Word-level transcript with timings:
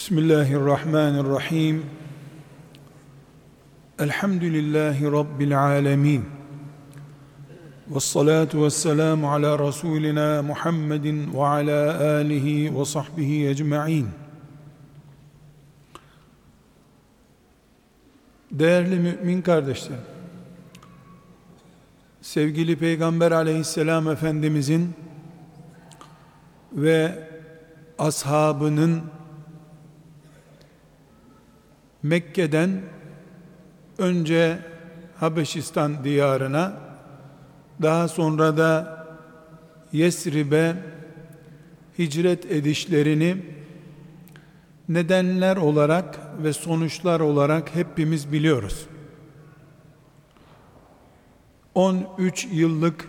Bismillahirrahmanirrahim. 0.00 1.86
Elhamdülillahi 3.98 5.04
Rabbil 5.04 5.62
alemin. 5.62 6.24
Ve 7.88 8.00
salatu 8.00 8.64
ve 8.64 8.70
selamu 8.70 9.32
ala 9.32 9.58
Resulina 9.58 10.42
Muhammedin 10.42 11.34
ve 11.34 11.46
ala 11.46 12.04
alihi 12.16 12.78
ve 12.78 12.84
sahbihi 12.84 13.48
ecma'in. 13.48 14.08
Değerli 18.50 18.96
mümin 18.96 19.42
kardeşlerim, 19.42 20.02
sevgili 22.22 22.76
Peygamber 22.76 23.32
aleyhisselam 23.32 24.08
Efendimizin 24.08 24.94
ve 26.72 27.28
ashabının 27.98 29.02
Mekke'den 32.02 32.80
önce 33.98 34.58
Habeşistan 35.16 36.04
diyarına 36.04 36.72
daha 37.82 38.08
sonra 38.08 38.56
da 38.56 39.00
Yesrib'e 39.92 40.76
hicret 41.98 42.46
edişlerini 42.50 43.36
nedenler 44.88 45.56
olarak 45.56 46.18
ve 46.42 46.52
sonuçlar 46.52 47.20
olarak 47.20 47.74
hepimiz 47.74 48.32
biliyoruz. 48.32 48.86
13 51.74 52.48
yıllık 52.52 53.08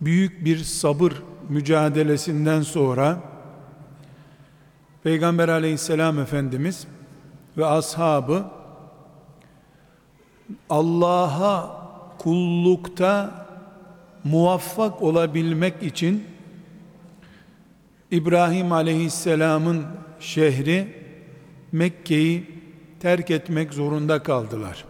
büyük 0.00 0.44
bir 0.44 0.58
sabır 0.58 1.12
mücadelesinden 1.48 2.62
sonra 2.62 3.29
Peygamber 5.04 5.48
aleyhisselam 5.48 6.18
Efendimiz 6.18 6.86
ve 7.56 7.66
ashabı 7.66 8.44
Allah'a 10.70 11.80
kullukta 12.18 13.46
muvaffak 14.24 15.02
olabilmek 15.02 15.82
için 15.82 16.24
İbrahim 18.10 18.72
aleyhisselamın 18.72 19.86
şehri 20.20 21.00
Mekke'yi 21.72 22.50
terk 23.00 23.30
etmek 23.30 23.74
zorunda 23.74 24.22
kaldılar. 24.22 24.84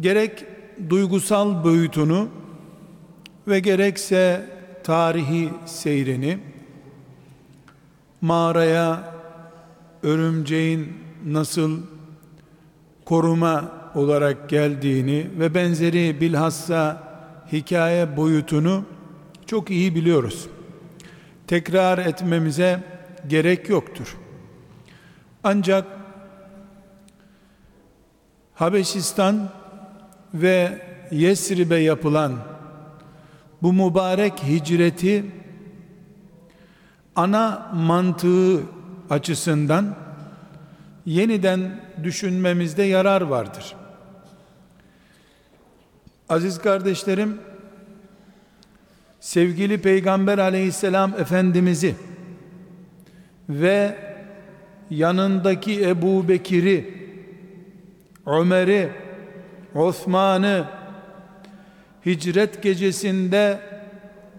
Gerek 0.00 0.44
duygusal 0.90 1.64
boyutunu 1.64 2.28
ve 3.48 3.60
gerekse 3.60 4.50
tarihi 4.84 5.50
seyrini 5.66 6.38
mağaraya 8.20 9.14
örümceğin 10.02 10.92
nasıl 11.26 11.80
koruma 13.04 13.72
olarak 13.94 14.48
geldiğini 14.48 15.30
ve 15.38 15.54
benzeri 15.54 16.20
bilhassa 16.20 17.08
hikaye 17.52 18.16
boyutunu 18.16 18.84
çok 19.46 19.70
iyi 19.70 19.94
biliyoruz. 19.94 20.48
Tekrar 21.46 21.98
etmemize 21.98 22.84
gerek 23.28 23.68
yoktur. 23.68 24.16
Ancak 25.44 25.86
Habeşistan 28.54 29.48
ve 30.34 30.82
Yesrib'e 31.10 31.76
yapılan 31.76 32.32
bu 33.62 33.72
mübarek 33.72 34.42
hicreti 34.42 35.24
ana 37.18 37.70
mantığı 37.74 38.60
açısından 39.10 39.96
yeniden 41.06 41.80
düşünmemizde 42.02 42.82
yarar 42.82 43.20
vardır. 43.20 43.74
Aziz 46.28 46.58
kardeşlerim, 46.58 47.38
sevgili 49.20 49.82
Peygamber 49.82 50.38
aleyhisselam 50.38 51.14
Efendimiz'i 51.20 51.94
ve 53.48 53.96
yanındaki 54.90 55.88
Ebu 55.88 56.28
Bekir'i, 56.28 56.94
Ömer'i, 58.26 58.92
Osman'ı 59.74 60.64
hicret 62.06 62.62
gecesinde 62.62 63.67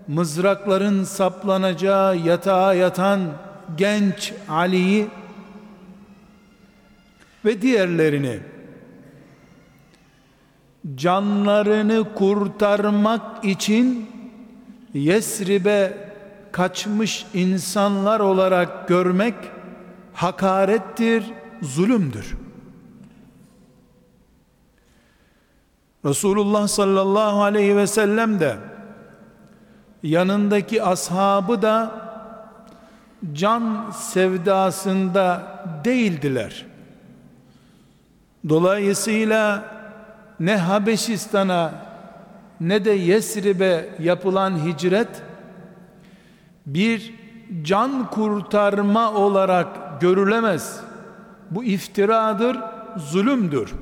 mızrakların 0.09 1.03
saplanacağı 1.03 2.17
yatağa 2.17 2.73
yatan 2.73 3.21
genç 3.77 4.33
Ali'yi 4.49 5.07
ve 7.45 7.61
diğerlerini 7.61 8.39
canlarını 10.95 12.13
kurtarmak 12.15 13.45
için 13.45 14.09
Yesrib'e 14.93 16.09
kaçmış 16.51 17.25
insanlar 17.33 18.19
olarak 18.19 18.87
görmek 18.87 19.35
hakarettir, 20.13 21.23
zulümdür. 21.61 22.35
Resulullah 26.05 26.67
sallallahu 26.67 27.43
aleyhi 27.43 27.77
ve 27.77 27.87
sellem 27.87 28.39
de 28.39 28.68
yanındaki 30.03 30.83
ashabı 30.83 31.61
da 31.61 31.91
can 33.33 33.91
sevdasında 33.91 35.43
değildiler. 35.85 36.65
Dolayısıyla 38.49 39.63
ne 40.39 40.57
Habeşistan'a 40.57 41.71
ne 42.61 42.85
de 42.85 42.91
Yesrib'e 42.91 43.89
yapılan 43.99 44.65
hicret 44.65 45.23
bir 46.65 47.13
can 47.61 48.09
kurtarma 48.09 49.13
olarak 49.13 50.01
görülemez. 50.01 50.79
Bu 51.51 51.63
iftiradır, 51.63 52.57
zulümdür. 52.97 53.73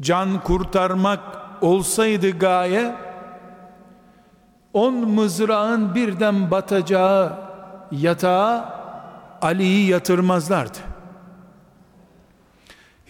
Can 0.00 0.42
kurtarmak 0.42 1.20
olsaydı 1.60 2.30
gaye 2.30 2.94
on 4.72 4.94
mızrağın 4.94 5.94
birden 5.94 6.50
batacağı 6.50 7.38
yatağa 7.92 8.80
Ali'yi 9.42 9.88
yatırmazlardı. 9.88 10.78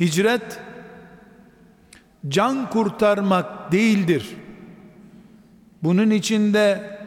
Hicret 0.00 0.60
can 2.28 2.70
kurtarmak 2.70 3.72
değildir. 3.72 4.36
Bunun 5.82 6.10
içinde 6.10 6.98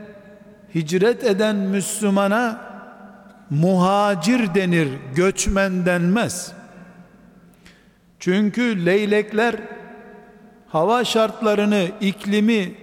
hicret 0.76 1.24
eden 1.24 1.56
Müslümana 1.56 2.62
muhacir 3.50 4.56
denir, 4.56 4.90
göçmen 5.16 5.86
denmez. 5.86 6.54
Çünkü 8.20 8.86
leylekler 8.86 9.56
hava 10.68 11.04
şartlarını, 11.04 11.88
iklimi 12.02 12.83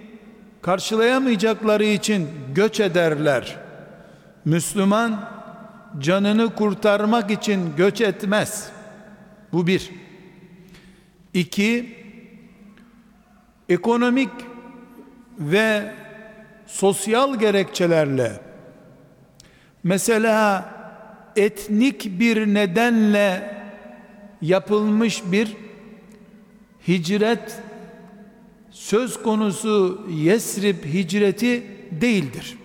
karşılayamayacakları 0.61 1.83
için 1.83 2.29
göç 2.55 2.79
ederler. 2.79 3.57
Müslüman 4.45 5.29
canını 5.99 6.55
kurtarmak 6.55 7.31
için 7.31 7.75
göç 7.77 8.01
etmez. 8.01 8.71
Bu 9.51 9.67
bir. 9.67 9.89
İki, 11.33 11.97
ekonomik 13.69 14.29
ve 15.39 15.93
sosyal 16.67 17.39
gerekçelerle 17.39 18.31
mesela 19.83 20.69
etnik 21.35 22.19
bir 22.19 22.47
nedenle 22.47 23.55
yapılmış 24.41 25.23
bir 25.31 25.57
hicret 26.87 27.61
söz 28.71 29.23
konusu 29.23 30.07
Yesrib 30.09 30.85
hicreti 30.85 31.67
değildir. 31.91 32.57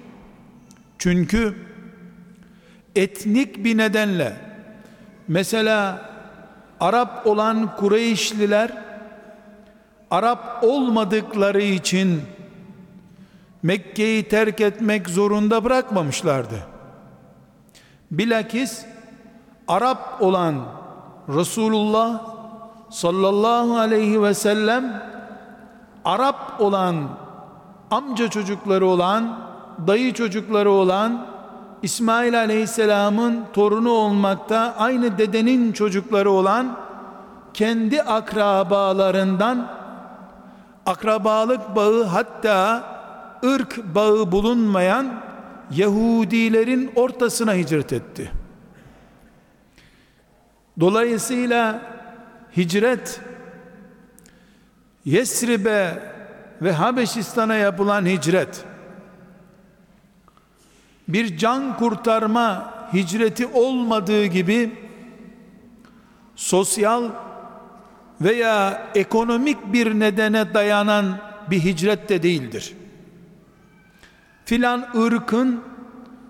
Çünkü 0.99 1.55
etnik 2.97 3.65
bir 3.65 3.77
nedenle 3.77 4.37
mesela 5.29 6.11
Arap 6.81 7.27
olan 7.27 7.77
Kureyşliler 7.77 8.71
Arap 10.11 10.65
olmadıkları 10.65 11.63
için 11.63 12.21
Mekke'yi 13.63 14.29
terk 14.29 14.61
etmek 14.61 15.09
zorunda 15.09 15.65
bırakmamışlardı. 15.65 16.67
Bilakis 18.11 18.85
Arap 19.69 20.23
olan 20.23 20.65
Resulullah 21.29 22.23
sallallahu 22.91 23.79
aleyhi 23.79 24.23
ve 24.23 24.35
sellem 24.35 25.03
Arap 26.07 26.61
olan 26.61 27.09
amca 27.91 28.29
çocukları 28.29 28.87
olan 28.87 29.39
dayı 29.87 30.13
çocukları 30.13 30.71
olan 30.71 31.27
İsmail 31.83 32.39
Aleyhisselam'ın 32.39 33.45
torunu 33.53 33.91
olmakta 33.91 34.75
aynı 34.79 35.19
dedenin 35.19 35.73
çocukları 35.73 36.31
olan 36.31 36.77
kendi 37.55 38.03
akrabalarından 38.03 39.73
akrabalık 40.87 41.77
bağı 41.77 42.05
hatta 42.05 42.85
ırk 43.45 43.95
bağı 43.95 44.33
bulunmayan 44.33 45.07
Yahudilerin 45.71 46.93
ortasına 46.97 47.55
hicret 47.55 47.93
etti. 47.93 48.33
Dolayısıyla 50.81 51.81
hicret 52.57 53.21
Yesrib'e 55.07 56.03
ve 56.63 56.73
Habeşistan'a 56.73 57.55
yapılan 57.55 58.07
hicret 58.07 58.65
bir 61.09 61.39
can 61.39 61.77
kurtarma 61.77 62.75
hicreti 62.93 63.47
olmadığı 63.47 64.25
gibi 64.27 64.73
sosyal 66.37 67.11
veya 68.21 68.89
ekonomik 68.95 69.73
bir 69.73 70.01
nedene 70.01 70.55
dayanan 70.55 71.19
bir 71.51 71.65
hicret 71.65 72.09
de 72.09 72.23
değildir. 72.23 72.75
Filan 74.45 74.89
ırkın 74.97 75.61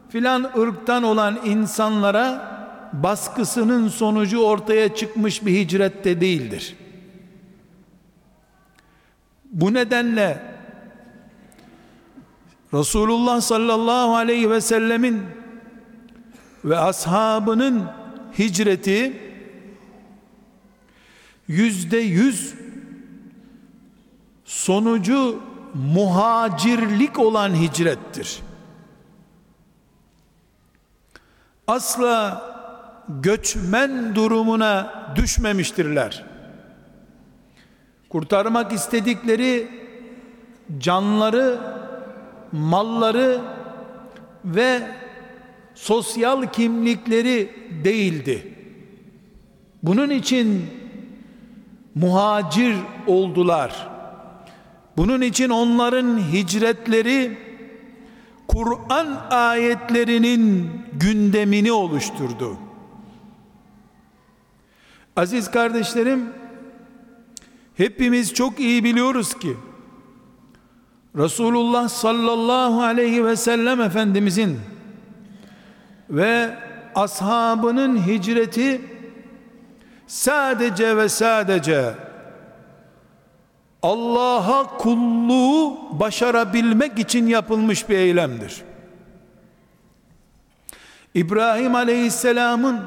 filan 0.08 0.50
ırktan 0.58 1.02
olan 1.02 1.40
insanlara 1.44 2.56
baskısının 2.93 3.88
sonucu 3.88 4.38
ortaya 4.38 4.94
çıkmış 4.94 5.46
bir 5.46 5.52
hicret 5.52 6.05
de 6.05 6.20
değildir. 6.20 6.76
Bu 9.56 9.75
nedenle 9.75 10.43
Resulullah 12.75 13.41
sallallahu 13.41 14.17
aleyhi 14.17 14.50
ve 14.50 14.61
sellemin 14.61 15.23
ve 16.64 16.79
ashabının 16.79 17.91
hicreti 18.38 19.20
yüzde 21.49 21.99
yüz 21.99 22.55
sonucu 24.44 25.43
muhacirlik 25.75 27.19
olan 27.19 27.55
hicrettir. 27.55 28.38
Asla 31.67 32.43
göçmen 33.09 34.14
durumuna 34.14 34.93
düşmemiştirler. 35.17 36.25
Kurtarmak 38.08 38.73
istedikleri 38.73 39.69
canları, 40.79 41.58
malları 42.53 43.41
ve 44.44 44.82
sosyal 45.75 46.47
kimlikleri 46.47 47.50
değildi. 47.85 48.55
Bunun 49.82 50.11
için 50.11 50.67
muhacir 51.94 52.76
oldular. 53.06 53.88
Bunun 54.97 55.20
için 55.20 55.50
onların 55.50 56.32
hicretleri 56.32 57.38
Kur'an 58.49 59.26
ayetlerinin 59.31 60.70
gündemini 60.93 61.73
oluşturdu. 61.73 62.56
Aziz 65.17 65.50
kardeşlerim, 65.50 66.32
hepimiz 67.76 68.34
çok 68.34 68.61
iyi 68.61 68.84
biliyoruz 68.84 69.38
ki 69.38 69.56
Resulullah 71.17 71.88
sallallahu 71.88 72.82
aleyhi 72.82 73.25
ve 73.25 73.37
sellem 73.37 73.81
Efendimizin 73.81 74.61
ve 76.11 76.56
ashabının 76.94 78.06
hicreti 78.06 78.81
sadece 80.06 80.96
ve 80.96 81.08
sadece 81.08 81.94
Allah'a 83.82 84.76
kulluğu 84.78 85.78
başarabilmek 86.00 86.99
için 86.99 87.26
yapılmış 87.26 87.88
bir 87.88 87.96
eylemdir. 87.96 88.62
İbrahim 91.14 91.75
Aleyhisselam'ın 91.75 92.81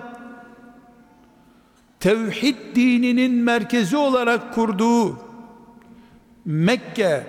tevhid 2.00 2.56
dininin 2.76 3.32
merkezi 3.32 3.98
olarak 3.98 4.54
kurduğu 4.54 5.20
Mekke 6.46 7.28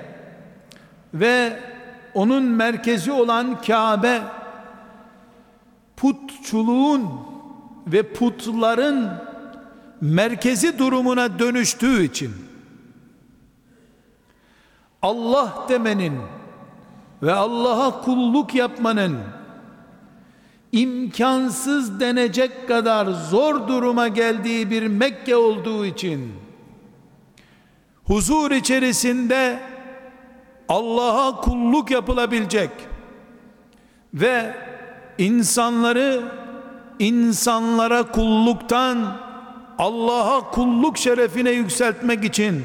ve 1.14 1.60
onun 2.14 2.44
merkezi 2.44 3.12
olan 3.12 3.62
Kabe 3.62 4.22
putçuluğun 5.96 7.08
ve 7.86 8.12
putların 8.12 9.22
merkezi 10.00 10.78
durumuna 10.78 11.38
dönüştüğü 11.38 12.04
için 12.04 12.34
Allah 15.02 15.66
demenin 15.68 16.18
ve 17.22 17.32
Allah'a 17.32 18.00
kulluk 18.00 18.54
yapmanın 18.54 19.18
imkansız 20.72 22.00
denecek 22.00 22.68
kadar 22.68 23.06
zor 23.06 23.68
duruma 23.68 24.08
geldiği 24.08 24.70
bir 24.70 24.86
Mekke 24.86 25.36
olduğu 25.36 25.86
için 25.86 26.32
huzur 28.04 28.50
içerisinde 28.50 29.60
Allah'a 30.68 31.40
kulluk 31.40 31.90
yapılabilecek 31.90 32.70
ve 34.14 34.54
insanları 35.18 36.22
insanlara 36.98 38.02
kulluktan 38.02 39.16
Allah'a 39.78 40.50
kulluk 40.50 40.98
şerefine 40.98 41.50
yükseltmek 41.50 42.24
için 42.24 42.64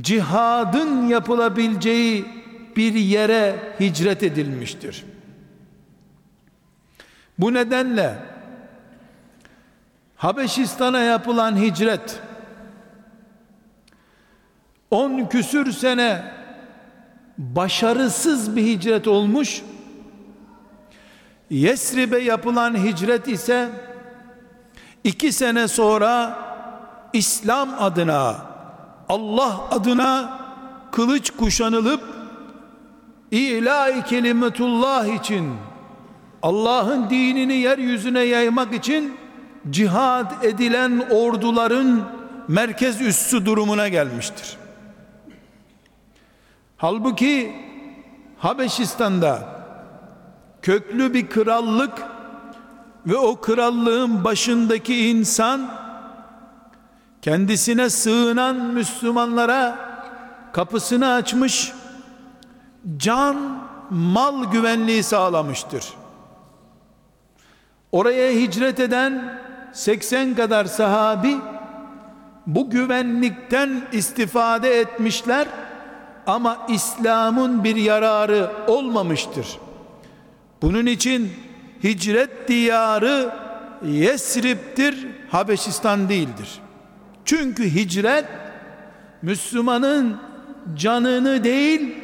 cihadın 0.00 1.08
yapılabileceği 1.08 2.24
bir 2.76 2.94
yere 2.94 3.74
hicret 3.80 4.22
edilmiştir. 4.22 5.04
Bu 7.42 7.54
nedenle 7.54 8.14
Habeşistan'a 10.16 11.00
yapılan 11.00 11.56
hicret 11.56 12.20
10 14.90 15.24
küsür 15.24 15.72
sene 15.72 16.32
başarısız 17.38 18.56
bir 18.56 18.62
hicret 18.62 19.08
olmuş. 19.08 19.62
Yesrib'e 21.50 22.18
yapılan 22.18 22.84
hicret 22.84 23.28
ise 23.28 23.70
iki 25.04 25.32
sene 25.32 25.68
sonra 25.68 26.38
İslam 27.12 27.68
adına 27.78 28.36
Allah 29.08 29.68
adına 29.70 30.40
kılıç 30.92 31.30
kuşanılıp 31.30 32.02
ilahi 33.30 34.04
kelimetullah 34.04 35.06
için 35.06 35.71
Allah'ın 36.42 37.10
dinini 37.10 37.54
yeryüzüne 37.54 38.22
yaymak 38.22 38.74
için 38.74 39.16
cihad 39.70 40.42
edilen 40.42 41.06
orduların 41.10 42.02
merkez 42.48 43.00
üssü 43.00 43.46
durumuna 43.46 43.88
gelmiştir. 43.88 44.56
Halbuki 46.76 47.56
Habeşistan'da 48.38 49.48
köklü 50.62 51.14
bir 51.14 51.30
krallık 51.30 52.02
ve 53.06 53.16
o 53.16 53.40
krallığın 53.40 54.24
başındaki 54.24 55.08
insan 55.08 55.70
kendisine 57.22 57.90
sığınan 57.90 58.56
Müslümanlara 58.56 59.78
kapısını 60.52 61.12
açmış 61.12 61.72
can 62.96 63.62
mal 63.90 64.44
güvenliği 64.44 65.02
sağlamıştır. 65.02 65.84
Oraya 67.92 68.32
hicret 68.32 68.80
eden 68.80 69.38
80 69.72 70.34
kadar 70.34 70.64
sahabi 70.64 71.36
bu 72.46 72.70
güvenlikten 72.70 73.82
istifade 73.92 74.80
etmişler 74.80 75.48
ama 76.26 76.66
İslam'ın 76.68 77.64
bir 77.64 77.76
yararı 77.76 78.50
olmamıştır. 78.66 79.46
Bunun 80.62 80.86
için 80.86 81.32
hicret 81.84 82.48
diyarı 82.48 83.32
Yesrib'dir, 83.86 85.06
Habeşistan 85.30 86.08
değildir. 86.08 86.60
Çünkü 87.24 87.74
hicret 87.74 88.24
Müslümanın 89.22 90.16
canını 90.76 91.44
değil 91.44 91.94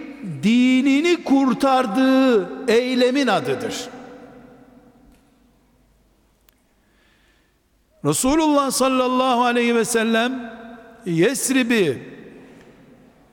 dinini 0.43 1.25
kurtardığı 1.25 2.49
eylemin 2.69 3.27
adıdır. 3.27 3.89
Resulullah 8.05 8.71
sallallahu 8.71 9.45
aleyhi 9.45 9.75
ve 9.75 9.85
sellem 9.85 10.53
Yesrib'i 11.07 12.03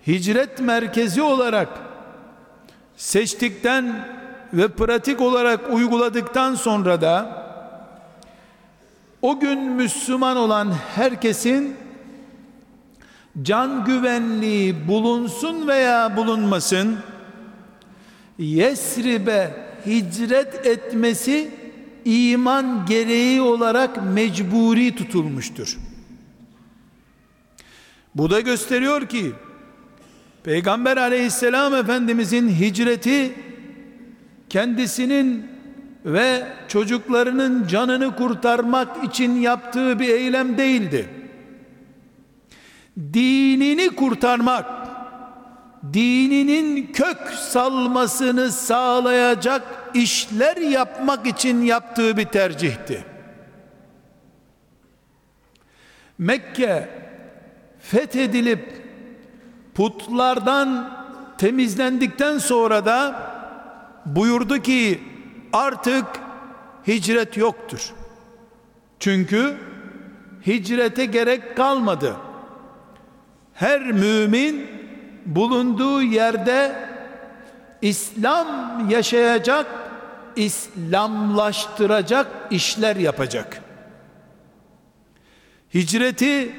hicret 0.08 0.60
merkezi 0.60 1.22
olarak 1.22 1.70
seçtikten 2.98 4.08
ve 4.54 4.68
pratik 4.68 5.22
olarak 5.22 5.74
uyguladıktan 5.74 6.56
sonra 6.56 7.02
da 7.02 7.46
o 9.22 9.40
gün 9.40 9.60
Müslüman 9.60 10.38
olan 10.38 10.74
herkesin 10.96 11.76
can 13.42 13.86
güvenliği 13.86 14.88
bulunsun 14.88 15.68
veya 15.68 16.18
bulunmasın 16.18 16.98
Yesrib'e 18.38 19.66
hicret 19.86 20.66
etmesi 20.66 21.52
iman 22.06 22.86
gereği 22.86 23.42
olarak 23.42 24.14
mecburi 24.14 24.96
tutulmuştur. 24.96 25.78
Bu 28.16 28.30
da 28.30 28.40
gösteriyor 28.40 29.10
ki 29.10 29.32
Peygamber 30.44 30.98
aleyhisselam 30.98 31.76
efendimizin 31.76 32.50
hicreti 32.50 33.34
kendisinin 34.50 35.46
ve 36.06 36.48
çocuklarının 36.68 37.68
canını 37.68 38.16
kurtarmak 38.16 39.04
için 39.04 39.32
yaptığı 39.36 40.00
bir 40.00 40.10
eylem 40.10 40.58
değildi. 40.58 41.10
Dinini 43.14 43.90
kurtarmak, 43.90 44.66
dininin 45.94 46.94
kök 46.94 47.30
salmasını 47.30 48.52
sağlayacak 48.52 49.92
işler 49.94 50.58
yapmak 50.58 51.28
için 51.28 51.62
yaptığı 51.62 52.18
bir 52.18 52.26
tercihti. 52.26 53.06
Mekke 56.18 56.90
fethedilip 57.80 58.82
putlardan 59.76 60.98
temizlendikten 61.38 62.38
sonra 62.38 62.86
da 62.86 63.16
buyurdu 64.06 64.62
ki 64.62 65.00
artık 65.54 66.06
hicret 66.88 67.38
yoktur. 67.38 67.94
Çünkü 69.00 69.58
hicrete 70.48 71.06
gerek 71.06 71.58
kalmadı. 71.58 72.16
Her 73.54 73.82
mümin 73.82 74.85
bulunduğu 75.26 76.02
yerde 76.02 76.76
İslam 77.82 78.48
yaşayacak, 78.90 79.66
İslamlaştıracak 80.36 82.28
işler 82.52 82.96
yapacak. 82.96 83.62
Hicreti 85.74 86.56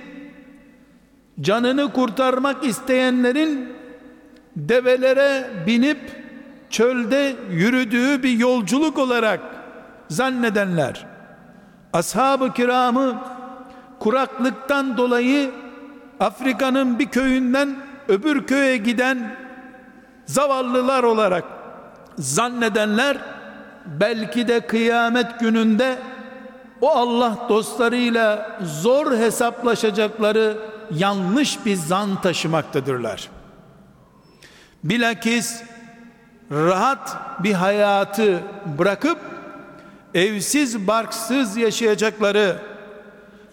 canını 1.40 1.92
kurtarmak 1.92 2.64
isteyenlerin 2.64 3.76
develere 4.56 5.50
binip 5.66 5.98
çölde 6.70 7.36
yürüdüğü 7.50 8.22
bir 8.22 8.38
yolculuk 8.38 8.98
olarak 8.98 9.40
zannedenler 10.08 11.06
ashab-ı 11.92 12.52
kiramı 12.52 13.22
kuraklıktan 13.98 14.96
dolayı 14.96 15.50
Afrika'nın 16.20 16.98
bir 16.98 17.06
köyünden 17.06 17.76
öbür 18.08 18.46
köye 18.46 18.76
giden 18.76 19.36
zavallılar 20.26 21.02
olarak 21.02 21.44
zannedenler 22.18 23.16
belki 23.86 24.48
de 24.48 24.60
kıyamet 24.60 25.40
gününde 25.40 25.98
o 26.80 26.90
Allah 26.90 27.38
dostlarıyla 27.48 28.58
zor 28.62 29.16
hesaplaşacakları 29.16 30.58
yanlış 30.90 31.66
bir 31.66 31.76
zan 31.76 32.20
taşımaktadırlar. 32.20 33.28
Bilakis 34.84 35.62
rahat 36.52 37.16
bir 37.42 37.52
hayatı 37.52 38.40
bırakıp 38.78 39.18
evsiz 40.14 40.86
barksız 40.86 41.56
yaşayacakları, 41.56 42.56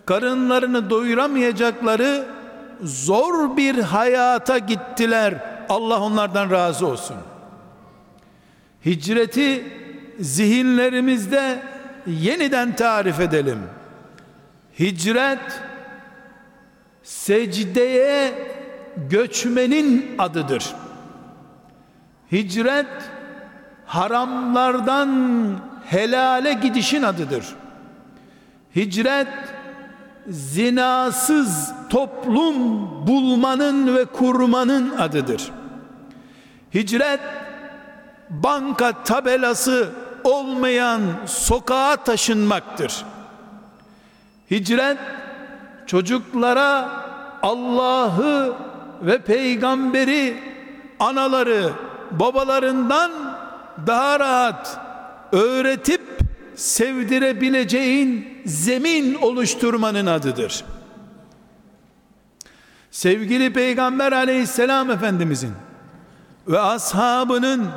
karınlarını 0.06 0.90
doyuramayacakları 0.90 2.26
zor 2.84 3.58
bir 3.58 3.80
hayata 3.80 4.58
gittiler. 4.58 5.34
Allah 5.70 6.02
onlardan 6.02 6.52
razı 6.52 6.88
olsun. 6.88 7.18
Hicreti 8.86 9.66
zihinlerimizde 10.20 11.64
yeniden 12.08 12.76
tarif 12.76 13.20
edelim. 13.20 13.60
Hicret 14.80 15.62
secdeye 17.04 18.34
göçmenin 19.10 20.16
adıdır. 20.20 20.76
Hicret 22.32 22.88
haramlardan 23.86 25.10
helale 25.86 26.54
gidişin 26.54 27.04
adıdır. 27.04 27.46
Hicret 28.76 29.28
zinasız 30.30 31.72
toplum 31.90 32.58
bulmanın 33.08 33.96
ve 33.96 34.06
kurmanın 34.06 34.98
adıdır. 34.98 35.52
Hicret 36.74 37.20
banka 38.30 39.04
tabelası 39.04 39.90
olmayan 40.24 41.02
sokağa 41.26 41.96
taşınmaktır. 41.96 43.06
Hicret 44.52 44.98
çocuklara 45.88 46.90
Allah'ı 47.42 48.54
ve 49.02 49.18
peygamberi 49.18 50.38
anaları 51.00 51.70
babalarından 52.12 53.12
daha 53.88 54.20
rahat 54.20 54.78
öğretip 55.32 56.13
sevdirebileceğin 56.56 58.28
zemin 58.46 59.14
oluşturmanın 59.14 60.06
adıdır. 60.06 60.66
Sevgili 62.92 63.54
Peygamber 63.54 64.12
aleyhisselam 64.12 64.92
efendimizin 64.92 65.52
ve 66.48 66.60
ashabının 66.60 67.70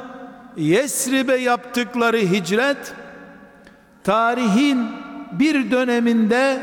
Yesrib'e 0.56 1.36
yaptıkları 1.36 2.18
hicret 2.18 2.94
tarihin 4.04 4.88
bir 5.32 5.70
döneminde 5.70 6.62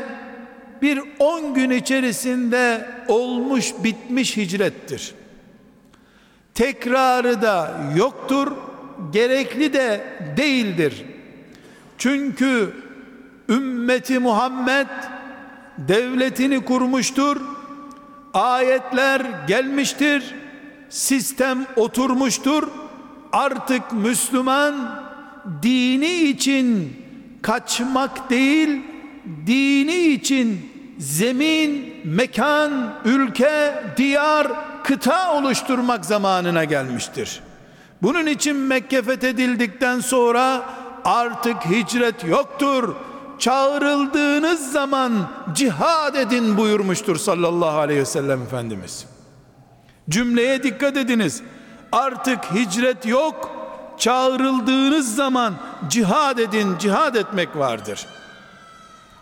bir 0.82 1.00
on 1.18 1.54
gün 1.54 1.70
içerisinde 1.70 2.86
olmuş 3.08 3.72
bitmiş 3.84 4.36
hicrettir. 4.36 5.14
Tekrarı 6.54 7.42
da 7.42 7.80
yoktur, 7.96 8.52
gerekli 9.12 9.72
de 9.72 10.04
değildir. 10.36 11.04
Çünkü 12.04 12.72
ümmeti 13.48 14.18
Muhammed 14.18 14.86
devletini 15.78 16.64
kurmuştur. 16.64 17.36
Ayetler 18.34 19.22
gelmiştir. 19.48 20.34
Sistem 20.88 21.66
oturmuştur. 21.76 22.68
Artık 23.32 23.92
Müslüman 23.92 24.74
dini 25.62 26.12
için 26.14 26.96
kaçmak 27.42 28.30
değil, 28.30 28.82
dini 29.46 29.96
için 29.96 30.70
zemin, 30.98 31.94
mekan, 32.04 32.94
ülke, 33.04 33.74
diyar, 33.96 34.48
kıta 34.84 35.34
oluşturmak 35.34 36.04
zamanına 36.04 36.64
gelmiştir. 36.64 37.40
Bunun 38.02 38.26
için 38.26 38.56
Mekke 38.56 39.02
fethedildikten 39.02 40.00
sonra 40.00 40.64
artık 41.04 41.64
hicret 41.64 42.24
yoktur. 42.24 42.94
Çağrıldığınız 43.38 44.72
zaman 44.72 45.12
cihad 45.54 46.14
edin 46.14 46.56
buyurmuştur 46.56 47.16
sallallahu 47.16 47.78
aleyhi 47.78 48.00
ve 48.00 48.04
sellem 48.04 48.42
Efendimiz. 48.42 49.06
Cümleye 50.08 50.62
dikkat 50.62 50.96
ediniz. 50.96 51.42
Artık 51.92 52.44
hicret 52.44 53.06
yok. 53.06 53.50
Çağrıldığınız 53.98 55.14
zaman 55.14 55.54
cihad 55.88 56.38
edin, 56.38 56.78
cihad 56.78 57.14
etmek 57.14 57.56
vardır. 57.56 58.06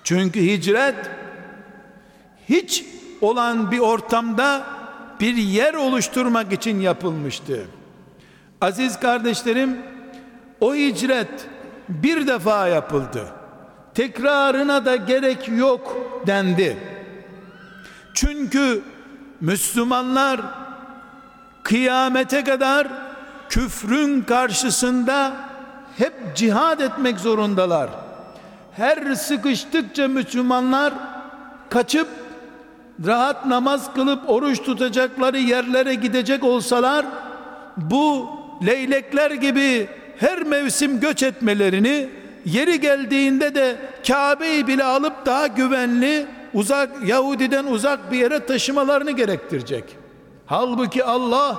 Çünkü 0.04 0.40
hicret 0.40 1.10
hiç 2.48 2.84
olan 3.20 3.70
bir 3.70 3.78
ortamda 3.78 4.64
bir 5.20 5.36
yer 5.36 5.74
oluşturmak 5.74 6.52
için 6.52 6.80
yapılmıştı. 6.80 7.66
Aziz 8.60 9.00
kardeşlerim, 9.00 9.76
o 10.60 10.74
hicret 10.74 11.48
bir 12.02 12.26
defa 12.26 12.68
yapıldı. 12.68 13.26
Tekrarına 13.94 14.84
da 14.84 14.96
gerek 14.96 15.48
yok 15.48 15.96
dendi. 16.26 16.76
Çünkü 18.14 18.82
Müslümanlar 19.40 20.40
kıyamete 21.62 22.44
kadar 22.44 22.88
küfrün 23.48 24.22
karşısında 24.22 25.32
hep 25.98 26.36
cihad 26.36 26.80
etmek 26.80 27.20
zorundalar. 27.20 27.90
Her 28.76 29.14
sıkıştıkça 29.14 30.08
Müslümanlar 30.08 30.94
kaçıp 31.70 32.08
rahat 33.06 33.46
namaz 33.46 33.94
kılıp 33.94 34.30
oruç 34.30 34.62
tutacakları 34.62 35.38
yerlere 35.38 35.94
gidecek 35.94 36.44
olsalar 36.44 37.06
bu 37.76 38.30
leylekler 38.66 39.30
gibi 39.30 39.88
her 40.18 40.42
mevsim 40.42 41.00
göç 41.00 41.22
etmelerini 41.22 42.08
yeri 42.44 42.80
geldiğinde 42.80 43.54
de 43.54 43.76
Kabe'yi 44.08 44.66
bile 44.66 44.84
alıp 44.84 45.26
daha 45.26 45.46
güvenli 45.46 46.26
uzak 46.54 46.90
Yahudi'den 47.06 47.64
uzak 47.64 48.12
bir 48.12 48.18
yere 48.18 48.46
taşımalarını 48.46 49.10
gerektirecek. 49.10 49.84
Halbuki 50.46 51.04
Allah 51.04 51.58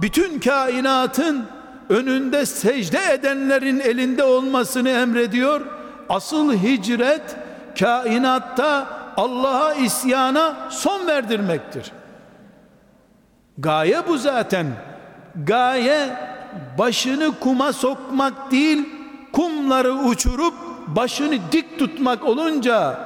bütün 0.00 0.40
kainatın 0.40 1.46
önünde 1.88 2.46
secde 2.46 3.12
edenlerin 3.12 3.80
elinde 3.80 4.24
olmasını 4.24 4.88
emrediyor. 4.88 5.60
Asıl 6.08 6.52
hicret 6.52 7.36
kainatta 7.78 8.86
Allah'a 9.16 9.74
isyana 9.74 10.56
son 10.70 11.06
verdirmektir. 11.06 11.92
Gaye 13.58 14.08
bu 14.08 14.18
zaten. 14.18 14.66
Gaye 15.44 16.08
başını 16.78 17.32
kuma 17.40 17.72
sokmak 17.72 18.50
değil, 18.50 18.88
kumları 19.32 19.92
uçurup 19.92 20.54
başını 20.86 21.38
dik 21.52 21.78
tutmak 21.78 22.24
olunca 22.24 22.98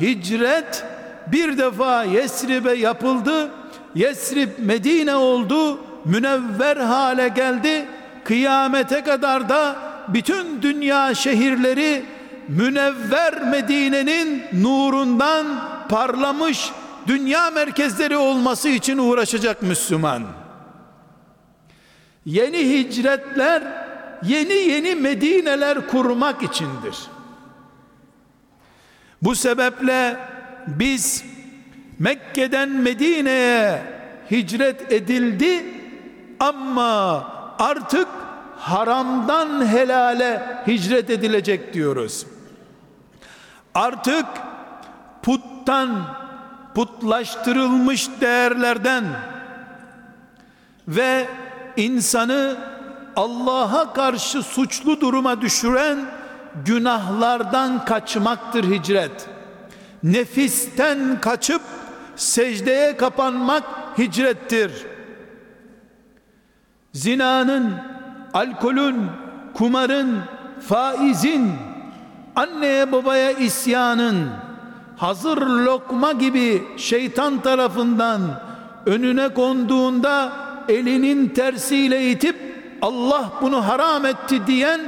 hicret 0.00 0.84
bir 1.26 1.58
defa 1.58 2.04
Yesrib'e 2.04 2.72
yapıldı. 2.74 3.50
Yesrib 3.94 4.48
Medine 4.58 5.14
oldu, 5.14 5.80
münevver 6.04 6.76
hale 6.76 7.28
geldi. 7.28 7.86
Kıyamete 8.24 9.02
kadar 9.02 9.48
da 9.48 9.76
bütün 10.08 10.62
dünya 10.62 11.14
şehirleri 11.14 12.04
münevver 12.48 13.42
Medine'nin 13.42 14.42
nurundan 14.52 15.46
parlamış 15.88 16.70
dünya 17.06 17.50
merkezleri 17.50 18.16
olması 18.16 18.68
için 18.68 18.98
uğraşacak 18.98 19.62
Müslüman. 19.62 20.22
Yeni 22.24 22.58
hicretler 22.58 23.62
yeni 24.22 24.52
yeni 24.52 24.94
Medine'ler 24.94 25.86
kurmak 25.86 26.42
içindir. 26.42 26.96
Bu 29.22 29.34
sebeple 29.34 30.16
biz 30.66 31.24
Mekke'den 31.98 32.68
Medine'ye 32.68 33.82
hicret 34.30 34.92
edildi 34.92 35.64
ama 36.40 37.24
artık 37.58 38.08
haramdan 38.56 39.66
helale 39.66 40.62
hicret 40.66 41.10
edilecek 41.10 41.74
diyoruz. 41.74 42.26
Artık 43.74 44.26
puttan 45.22 45.90
putlaştırılmış 46.74 48.08
değerlerden 48.20 49.04
ve 50.88 51.26
insanı 51.76 52.56
Allah'a 53.16 53.92
karşı 53.92 54.42
suçlu 54.42 55.00
duruma 55.00 55.40
düşüren 55.40 55.98
günahlardan 56.64 57.84
kaçmaktır 57.84 58.64
hicret. 58.64 59.28
Nefisten 60.02 61.20
kaçıp 61.20 61.62
secdeye 62.16 62.96
kapanmak 62.96 63.62
hicrettir. 63.98 64.72
Zinanın, 66.92 67.74
alkolün, 68.34 69.06
kumarın, 69.54 70.18
faizin, 70.68 71.52
anneye 72.36 72.92
babaya 72.92 73.30
isyanın, 73.30 74.28
hazır 74.96 75.38
lokma 75.46 76.12
gibi 76.12 76.62
şeytan 76.76 77.42
tarafından 77.42 78.20
önüne 78.86 79.28
konduğunda 79.28 80.32
elinin 80.68 81.28
tersiyle 81.28 82.10
itip 82.10 82.36
Allah 82.82 83.32
bunu 83.42 83.68
haram 83.68 84.06
etti 84.06 84.46
diyen 84.46 84.80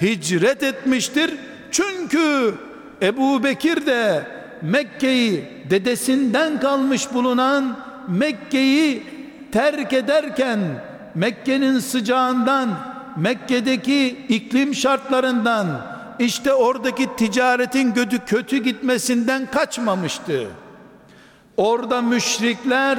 hicret 0.00 0.62
etmiştir. 0.62 1.34
Çünkü 1.70 2.54
Ebu 3.02 3.44
Bekir 3.44 3.86
de 3.86 4.26
Mekke'yi 4.62 5.44
dedesinden 5.70 6.60
kalmış 6.60 7.14
bulunan 7.14 7.78
Mekke'yi 8.08 9.02
terk 9.52 9.92
ederken 9.92 10.60
Mekke'nin 11.14 11.78
sıcağından 11.78 12.68
Mekke'deki 13.16 14.08
iklim 14.28 14.74
şartlarından 14.74 15.66
işte 16.18 16.54
oradaki 16.54 17.16
ticaretin 17.16 17.92
kötü 17.92 18.18
kötü 18.18 18.56
gitmesinden 18.56 19.46
kaçmamıştı. 19.50 20.46
Orada 21.56 22.02
müşrikler 22.02 22.98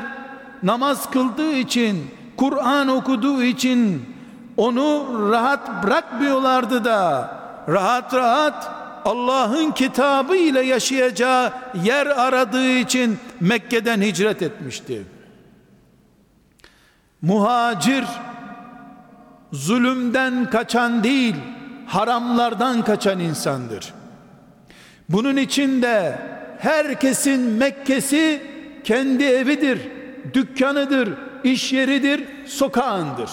namaz 0.63 1.09
kıldığı 1.11 1.51
için, 1.51 2.07
Kur'an 2.37 2.87
okuduğu 2.87 3.43
için 3.43 4.05
onu 4.57 5.05
rahat 5.31 5.83
bırakmıyorlardı 5.83 6.83
da 6.85 7.31
rahat 7.67 8.13
rahat 8.13 8.71
Allah'ın 9.05 9.71
kitabı 9.71 10.35
ile 10.35 10.61
yaşayacağı 10.61 11.53
yer 11.83 12.05
aradığı 12.05 12.69
için 12.69 13.17
Mekke'den 13.39 14.01
hicret 14.01 14.41
etmişti. 14.41 15.03
Muhacir 17.21 18.05
zulümden 19.53 20.49
kaçan 20.49 21.03
değil, 21.03 21.35
haramlardan 21.85 22.81
kaçan 22.81 23.19
insandır. 23.19 23.93
Bunun 25.09 25.37
için 25.37 25.81
de 25.81 26.19
herkesin 26.59 27.41
Mekke'si 27.41 28.43
kendi 28.83 29.23
evidir, 29.23 29.79
dükkanıdır, 30.33 31.09
iş 31.43 31.73
yeridir, 31.73 32.23
sokağındır. 32.45 33.29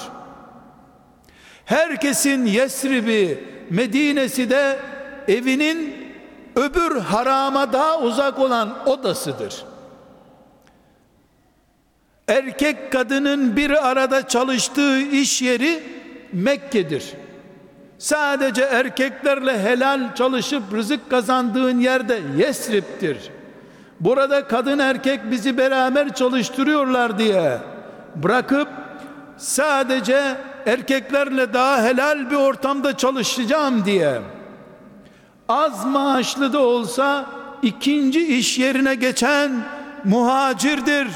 Herkesin 1.64 2.46
Yesrib'i, 2.46 3.44
Medine'si 3.70 4.50
de 4.50 4.78
evinin 5.28 6.06
öbür 6.56 7.00
harama 7.00 7.72
daha 7.72 8.00
uzak 8.00 8.38
olan 8.38 8.88
odasıdır. 8.88 9.64
Erkek 12.28 12.92
kadının 12.92 13.56
bir 13.56 13.88
arada 13.90 14.28
çalıştığı 14.28 15.00
iş 15.00 15.42
yeri 15.42 15.82
Mekke'dir. 16.32 17.04
Sadece 17.98 18.62
erkeklerle 18.62 19.62
helal 19.62 20.14
çalışıp 20.14 20.62
rızık 20.72 21.10
kazandığın 21.10 21.80
yerde 21.80 22.20
Yesrib'tir. 22.36 23.30
Burada 24.00 24.46
kadın 24.46 24.78
erkek 24.78 25.30
bizi 25.30 25.58
beraber 25.58 26.14
çalıştırıyorlar 26.14 27.18
diye 27.18 27.58
bırakıp 28.16 28.68
sadece 29.36 30.36
erkeklerle 30.66 31.52
daha 31.52 31.82
helal 31.82 32.30
bir 32.30 32.36
ortamda 32.36 32.96
çalışacağım 32.96 33.84
diye 33.84 34.20
az 35.48 35.84
maaşlı 35.86 36.52
da 36.52 36.58
olsa 36.58 37.26
ikinci 37.62 38.26
iş 38.38 38.58
yerine 38.58 38.94
geçen 38.94 39.52
muhacirdir. 40.04 41.08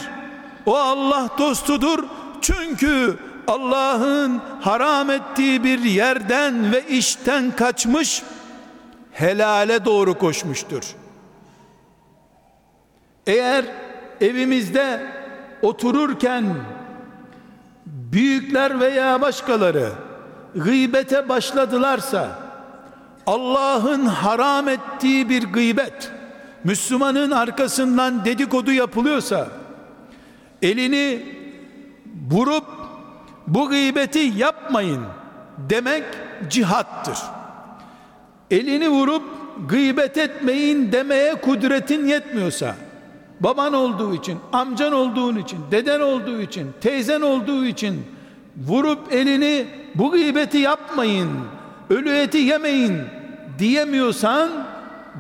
O 0.67 0.77
Allah 0.77 1.29
dostudur. 1.39 2.05
Çünkü 2.41 3.17
Allah'ın 3.47 4.41
haram 4.61 5.11
ettiği 5.11 5.65
bir 5.65 5.79
yerden 5.79 6.73
ve 6.73 6.87
işten 6.89 7.57
kaçmış 7.57 8.23
helale 9.13 9.85
doğru 9.85 10.19
koşmuştur. 10.19 10.83
Eğer 13.31 13.65
evimizde 14.21 15.01
otururken 15.63 16.45
büyükler 17.87 18.81
veya 18.81 19.21
başkaları 19.21 19.93
gıybete 20.55 21.29
başladılarsa 21.29 22.39
Allah'ın 23.27 24.07
haram 24.07 24.69
ettiği 24.69 25.29
bir 25.29 25.43
gıybet 25.43 26.13
Müslümanın 26.65 27.31
arkasından 27.31 28.25
dedikodu 28.25 28.73
yapılıyorsa 28.73 29.49
elini 30.63 31.23
vurup 32.31 32.67
bu 33.47 33.69
gıybeti 33.69 34.19
yapmayın 34.19 35.03
demek 35.59 36.05
cihattır. 36.49 37.19
Elini 38.51 38.89
vurup 38.89 39.23
gıybet 39.69 40.19
etmeyin 40.19 40.93
demeye 40.93 41.35
kudretin 41.35 42.07
yetmiyorsa 42.07 42.75
baban 43.41 43.73
olduğu 43.73 44.15
için, 44.15 44.39
amcan 44.53 44.93
olduğun 44.93 45.37
için, 45.37 45.59
deden 45.71 46.01
olduğu 46.01 46.41
için, 46.41 46.71
teyzen 46.81 47.21
olduğu 47.21 47.65
için 47.65 48.05
vurup 48.67 49.13
elini 49.13 49.67
bu 49.95 50.11
gıybeti 50.11 50.59
yapmayın, 50.59 51.31
ölü 51.91 52.11
eti 52.11 52.39
yemeyin 52.39 53.01
diyemiyorsan 53.59 54.51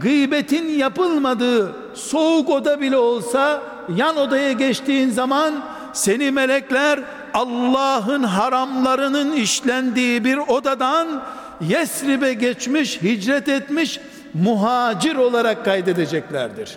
gıybetin 0.00 0.68
yapılmadığı 0.68 1.72
soğuk 1.94 2.50
oda 2.50 2.80
bile 2.80 2.96
olsa 2.96 3.62
yan 3.96 4.16
odaya 4.16 4.52
geçtiğin 4.52 5.10
zaman 5.10 5.54
seni 5.92 6.30
melekler 6.30 7.00
Allah'ın 7.34 8.22
haramlarının 8.22 9.32
işlendiği 9.32 10.24
bir 10.24 10.38
odadan 10.38 11.22
Yesrib'e 11.60 12.34
geçmiş, 12.34 13.02
hicret 13.02 13.48
etmiş 13.48 14.00
muhacir 14.34 15.16
olarak 15.16 15.64
kaydedeceklerdir. 15.64 16.76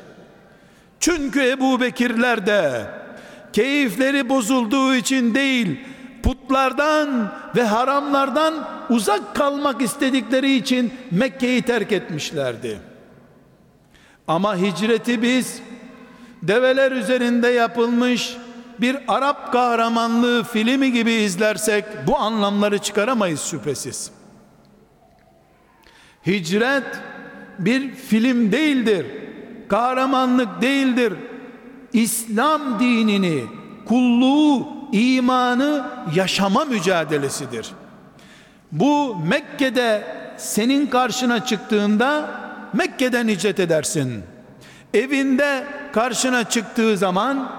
Çünkü 1.03 1.49
Ebu 1.49 1.81
Bekirler 1.81 2.45
de 2.45 2.85
keyifleri 3.53 4.29
bozulduğu 4.29 4.95
için 4.95 5.35
değil, 5.35 5.79
putlar 6.23 6.43
fuhuşluklardan 6.53 7.33
ve 7.55 7.63
haramlardan 7.63 8.67
uzak 8.89 9.35
kalmak 9.35 9.81
istedikleri 9.81 10.55
için 10.55 10.93
Mekke'yi 11.11 11.61
terk 11.61 11.91
etmişlerdi. 11.91 12.79
Ama 14.27 14.57
hicreti 14.57 15.21
biz 15.21 15.61
develer 16.41 16.91
üzerinde 16.91 17.47
yapılmış 17.47 18.37
bir 18.81 18.97
Arap 19.07 19.53
kahramanlığı 19.53 20.43
filmi 20.43 20.91
gibi 20.91 21.11
izlersek 21.11 21.85
bu 22.07 22.17
anlamları 22.17 22.77
çıkaramayız 22.77 23.41
şüphesiz. 23.41 24.11
Hicret 26.27 26.99
bir 27.59 27.95
film 27.95 28.51
değildir. 28.51 29.22
Kahramanlık 29.67 30.61
değildir. 30.61 31.13
İslam 31.93 32.79
dinini, 32.79 33.43
kulluğu, 33.85 34.67
imanı 34.91 35.85
yaşama 36.15 36.65
mücadelesidir. 36.65 37.71
Bu 38.71 39.15
Mekke'de 39.15 40.03
senin 40.37 40.87
karşına 40.87 41.45
çıktığında 41.45 42.29
Mekke'den 42.73 43.27
hicret 43.27 43.59
edersin. 43.59 44.23
Evinde 44.93 45.63
karşına 45.93 46.49
çıktığı 46.49 46.97
zaman 46.97 47.51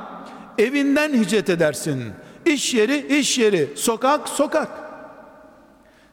evinden 0.58 1.12
hicret 1.12 1.50
edersin. 1.50 2.04
İş 2.46 2.74
yeri 2.74 3.18
iş 3.18 3.38
yeri, 3.38 3.68
sokak 3.76 4.28
sokak. 4.28 4.68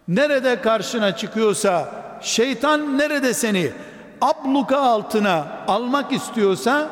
Nerede 0.07 0.61
karşına 0.61 1.15
çıkıyorsa, 1.15 1.91
şeytan 2.21 2.97
nerede 2.97 3.33
seni 3.33 3.71
abluka 4.21 4.77
altına 4.77 5.47
almak 5.67 6.11
istiyorsa 6.11 6.89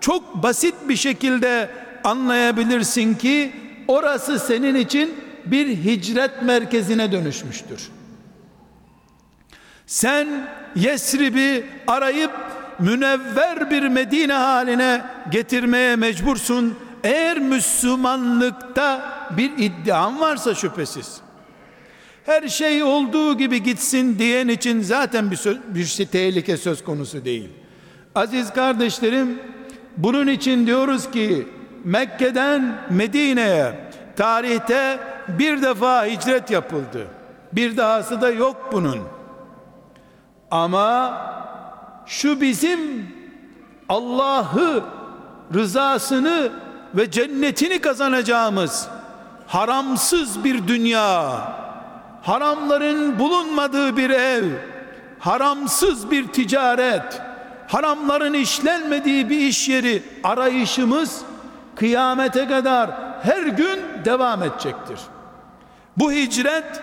çok 0.00 0.42
basit 0.42 0.74
bir 0.88 0.96
şekilde 0.96 1.70
anlayabilirsin 2.04 3.14
ki 3.14 3.52
orası 3.88 4.38
senin 4.38 4.74
için 4.74 5.14
bir 5.46 5.66
hicret 5.68 6.42
merkezine 6.42 7.12
dönüşmüştür. 7.12 7.88
Sen 9.86 10.48
Yesrib'i 10.74 11.66
arayıp 11.86 12.32
münevver 12.78 13.70
bir 13.70 13.82
Medine 13.82 14.32
haline 14.32 15.02
getirmeye 15.30 15.96
mecbursun. 15.96 16.78
Eğer 17.04 17.38
Müslümanlıkta 17.38 19.02
bir 19.36 19.50
iddian 19.58 20.20
varsa 20.20 20.54
şüphesiz. 20.54 21.20
Her 22.30 22.48
şey 22.48 22.82
olduğu 22.82 23.38
gibi 23.38 23.62
gitsin 23.62 24.18
diyen 24.18 24.48
için 24.48 24.80
zaten 24.80 25.30
bir, 25.30 25.36
söz, 25.36 25.58
bir 25.68 25.84
şey, 25.84 26.06
tehlike 26.06 26.56
söz 26.56 26.84
konusu 26.84 27.24
değil. 27.24 27.48
Aziz 28.14 28.52
kardeşlerim, 28.52 29.38
bunun 29.96 30.26
için 30.26 30.66
diyoruz 30.66 31.10
ki 31.10 31.48
Mekke'den 31.84 32.78
Medine'ye 32.90 33.90
tarihte 34.16 34.98
bir 35.28 35.62
defa 35.62 36.06
hicret 36.06 36.50
yapıldı. 36.50 37.06
Bir 37.52 37.76
dahası 37.76 38.20
da 38.20 38.30
yok 38.30 38.70
bunun. 38.72 38.98
Ama 40.50 41.18
şu 42.06 42.40
bizim 42.40 43.06
Allah'ı 43.88 44.84
rızasını 45.54 46.52
ve 46.94 47.10
cennetini 47.10 47.78
kazanacağımız 47.78 48.88
haramsız 49.46 50.44
bir 50.44 50.68
dünya, 50.68 51.59
haramların 52.22 53.18
bulunmadığı 53.18 53.96
bir 53.96 54.10
ev, 54.10 54.44
haramsız 55.18 56.10
bir 56.10 56.26
ticaret, 56.26 57.20
haramların 57.68 58.34
işlenmediği 58.34 59.30
bir 59.30 59.38
iş 59.38 59.68
yeri 59.68 60.02
arayışımız 60.24 61.22
kıyamete 61.76 62.48
kadar 62.48 62.90
her 63.22 63.42
gün 63.42 63.80
devam 64.04 64.42
edecektir. 64.42 65.00
Bu 65.96 66.12
hicret 66.12 66.82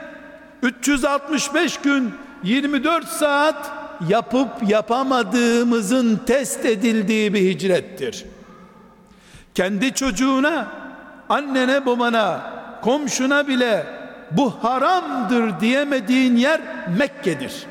365 0.62 1.78
gün 1.78 2.13
24 2.43 3.08
saat 3.08 3.71
yapıp 4.10 4.50
yapamadığımızın 4.67 6.21
test 6.26 6.65
edildiği 6.65 7.34
bir 7.34 7.41
hicrettir. 7.41 8.26
Kendi 9.56 9.93
çocuğuna, 9.93 10.67
annene, 11.30 11.86
babana, 11.86 12.41
komşuna 12.82 13.47
bile 13.47 13.96
bu 14.32 14.63
haramdır 14.63 15.60
diyemediğin 15.60 16.36
yer 16.36 16.62
Mekke'dir. 16.98 17.66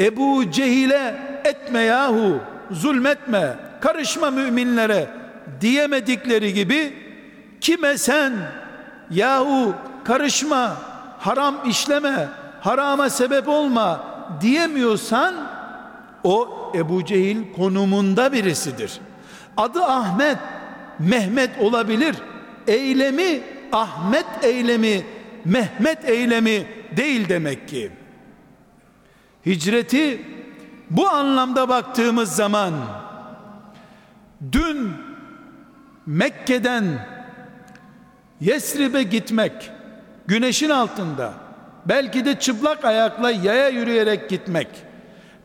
Ebu 0.00 0.50
Cehil'e 0.50 1.14
etme 1.44 1.80
yahu, 1.80 2.40
zulmetme, 2.70 3.56
karışma 3.80 4.30
müminlere 4.30 5.08
diyemedikleri 5.60 6.54
gibi 6.54 6.94
kime 7.60 7.98
sen 7.98 8.32
yahu 9.10 9.74
karışma, 10.04 10.76
haram 11.18 11.54
işleme, 11.66 12.28
harama 12.60 13.10
sebep 13.10 13.48
olma 13.48 14.04
diyemiyorsan 14.40 15.34
o 16.24 16.48
Ebu 16.74 17.04
Cehil 17.04 17.52
konumunda 17.56 18.32
birisidir. 18.32 19.00
Adı 19.56 19.84
Ahmet, 19.84 20.38
Mehmet 20.98 21.50
olabilir. 21.60 22.16
Eylemi 22.66 23.40
Ahmet 23.72 24.26
eylemi, 24.42 25.04
Mehmet 25.44 26.08
eylemi 26.08 26.66
değil 26.96 27.28
demek 27.28 27.68
ki. 27.68 27.90
Hicreti 29.46 30.26
bu 30.90 31.08
anlamda 31.08 31.68
baktığımız 31.68 32.32
zaman 32.32 32.74
dün 34.52 34.92
Mekke'den 36.06 36.84
Yesrib'e 38.40 39.02
gitmek 39.02 39.70
güneşin 40.26 40.70
altında 40.70 41.32
belki 41.86 42.24
de 42.24 42.38
çıplak 42.38 42.84
ayakla 42.84 43.30
yaya 43.30 43.68
yürüyerek 43.68 44.30
gitmek 44.30 44.68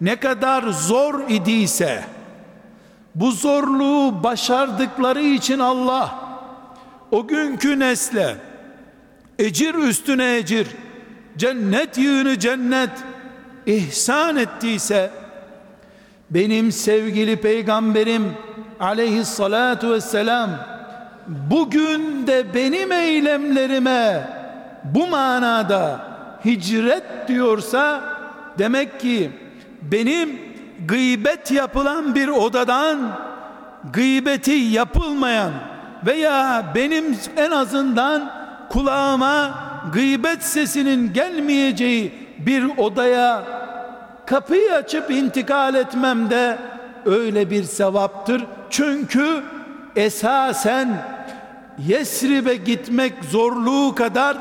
ne 0.01 0.15
kadar 0.15 0.63
zor 0.63 1.29
idiyse 1.29 2.03
bu 3.15 3.31
zorluğu 3.31 4.23
başardıkları 4.23 5.21
için 5.21 5.59
Allah 5.59 6.26
o 7.11 7.27
günkü 7.27 7.79
nesle 7.79 8.35
ecir 9.39 9.75
üstüne 9.75 10.37
ecir 10.37 10.67
cennet 11.37 11.97
yığını 11.97 12.39
cennet 12.39 12.89
ihsan 13.65 14.37
ettiyse 14.37 15.09
benim 16.29 16.71
sevgili 16.71 17.35
peygamberim 17.35 18.33
aleyhissalatu 18.79 19.91
vesselam 19.91 20.49
bugün 21.27 22.27
de 22.27 22.53
benim 22.53 22.91
eylemlerime 22.91 24.29
bu 24.83 25.07
manada 25.07 26.01
hicret 26.45 27.27
diyorsa 27.27 28.03
demek 28.57 28.99
ki 28.99 29.31
benim 29.81 30.39
gıybet 30.87 31.51
yapılan 31.51 32.15
bir 32.15 32.27
odadan 32.27 33.19
gıybeti 33.93 34.51
yapılmayan 34.51 35.51
veya 36.05 36.65
benim 36.75 37.17
en 37.37 37.51
azından 37.51 38.31
kulağıma 38.69 39.53
gıybet 39.93 40.43
sesinin 40.43 41.13
gelmeyeceği 41.13 42.13
bir 42.39 42.77
odaya 42.77 43.43
kapıyı 44.25 44.73
açıp 44.73 45.11
intikal 45.11 45.75
etmem 45.75 46.29
de 46.29 46.57
öyle 47.05 47.49
bir 47.49 47.63
sevaptır. 47.63 48.43
Çünkü 48.69 49.43
esasen 49.95 51.03
Yesrib'e 51.87 52.55
gitmek 52.55 53.13
zorluğu 53.31 53.95
kadar 53.95 54.37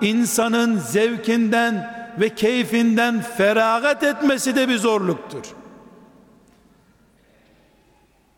insanın 0.00 0.78
zevkinden 0.78 1.96
ve 2.20 2.28
keyfinden 2.28 3.20
feragat 3.20 4.02
etmesi 4.02 4.56
de 4.56 4.68
bir 4.68 4.78
zorluktur. 4.78 5.44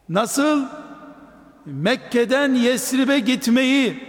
Nasıl 0.09 0.64
Mekke'den 1.72 2.54
Yesrib'e 2.54 3.18
gitmeyi 3.18 4.02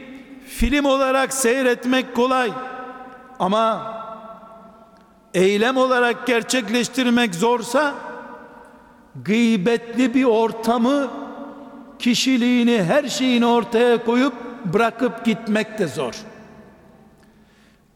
film 0.47 0.85
olarak 0.85 1.33
seyretmek 1.33 2.15
kolay 2.15 2.51
ama 3.39 3.93
eylem 5.33 5.77
olarak 5.77 6.27
gerçekleştirmek 6.27 7.35
zorsa 7.35 7.95
gıybetli 9.25 10.13
bir 10.13 10.23
ortamı 10.23 11.07
kişiliğini 11.99 12.83
her 12.83 13.07
şeyini 13.07 13.45
ortaya 13.45 14.05
koyup 14.05 14.33
bırakıp 14.65 15.25
gitmek 15.25 15.79
de 15.79 15.87
zor. 15.87 16.13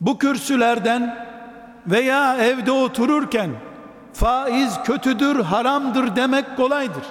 Bu 0.01 0.17
kürsülerden 0.17 1.27
veya 1.87 2.37
evde 2.37 2.71
otururken 2.71 3.49
faiz 4.13 4.83
kötüdür, 4.83 5.39
haramdır 5.39 6.15
demek 6.15 6.57
kolaydır. 6.57 7.03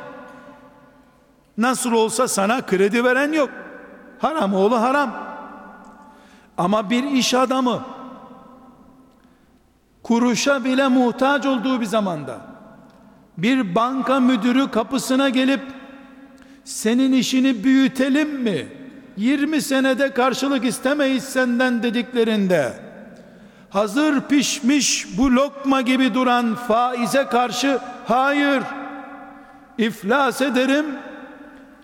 Nasıl 1.59 1.93
olsa 1.93 2.29
sana 2.29 2.67
kredi 2.67 3.05
veren 3.05 3.33
yok. 3.33 3.51
Haram 4.19 4.55
oğlu 4.55 4.81
haram. 4.81 5.15
Ama 6.59 6.91
bir 6.91 7.05
iş 7.05 7.35
adamı 7.35 7.83
kuruşa 10.03 10.65
bile 10.65 10.89
muhtaç 10.89 11.47
olduğu 11.47 11.81
bir 11.81 11.87
zamanda 11.87 12.53
bir 13.39 13.75
banka 13.75 14.21
müdürü 14.21 14.71
kapısına 14.71 15.29
gelip 15.29 15.61
senin 16.65 17.13
işini 17.13 17.65
büyütelim 17.65 18.43
mi? 18.43 18.67
20 19.17 19.63
senede 19.63 20.11
karşılık 20.11 20.65
istemeyiz 20.65 21.25
senden 21.25 21.83
dediklerinde 21.83 22.73
hazır 23.71 24.21
pişmiş 24.21 25.19
bu 25.19 25.35
lokma 25.35 25.81
gibi 25.81 26.15
duran 26.15 26.55
faize 26.55 27.25
karşı 27.27 27.79
hayır 28.07 28.63
iflas 29.79 30.41
ederim 30.41 30.87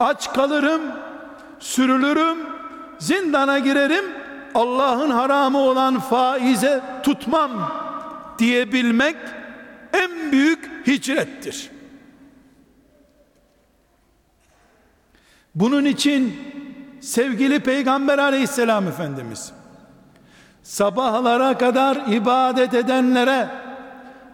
aç 0.00 0.32
kalırım 0.32 0.82
sürülürüm 1.58 2.38
zindana 2.98 3.58
girerim 3.58 4.04
Allah'ın 4.54 5.10
haramı 5.10 5.58
olan 5.58 6.00
faize 6.00 6.82
tutmam 7.02 7.72
diyebilmek 8.38 9.16
en 9.92 10.32
büyük 10.32 10.86
hicrettir. 10.86 11.70
Bunun 15.54 15.84
için 15.84 16.36
sevgili 17.00 17.60
Peygamber 17.60 18.18
aleyhisselam 18.18 18.88
Efendimiz 18.88 19.52
sabahlara 20.62 21.58
kadar 21.58 21.96
ibadet 22.06 22.74
edenlere 22.74 23.48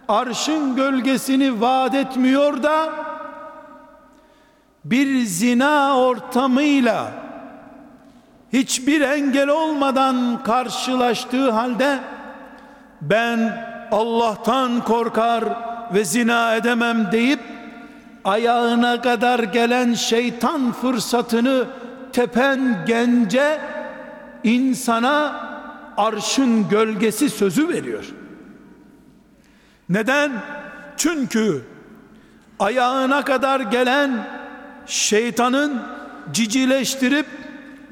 arşın 0.08 0.76
gölgesini 0.76 1.60
vaat 1.60 1.94
etmiyor 1.94 2.62
da 2.62 2.92
bir 4.84 5.24
zina 5.24 5.98
ortamıyla 5.98 7.12
hiçbir 8.52 9.00
engel 9.00 9.48
olmadan 9.48 10.42
karşılaştığı 10.42 11.50
halde 11.50 11.98
ben 13.00 13.66
Allah'tan 13.92 14.84
korkar 14.84 15.44
ve 15.94 16.04
zina 16.04 16.54
edemem 16.54 17.12
deyip 17.12 17.40
ayağına 18.24 19.00
kadar 19.00 19.38
gelen 19.38 19.94
şeytan 19.94 20.72
fırsatını 20.72 21.64
tepen 22.12 22.84
gence 22.86 23.60
insana 24.44 25.40
arşın 25.96 26.68
gölgesi 26.68 27.30
sözü 27.30 27.68
veriyor. 27.68 28.04
Neden? 29.88 30.32
Çünkü 30.96 31.62
ayağına 32.58 33.24
kadar 33.24 33.60
gelen 33.60 34.26
şeytanın 34.86 35.82
cicileştirip 36.32 37.26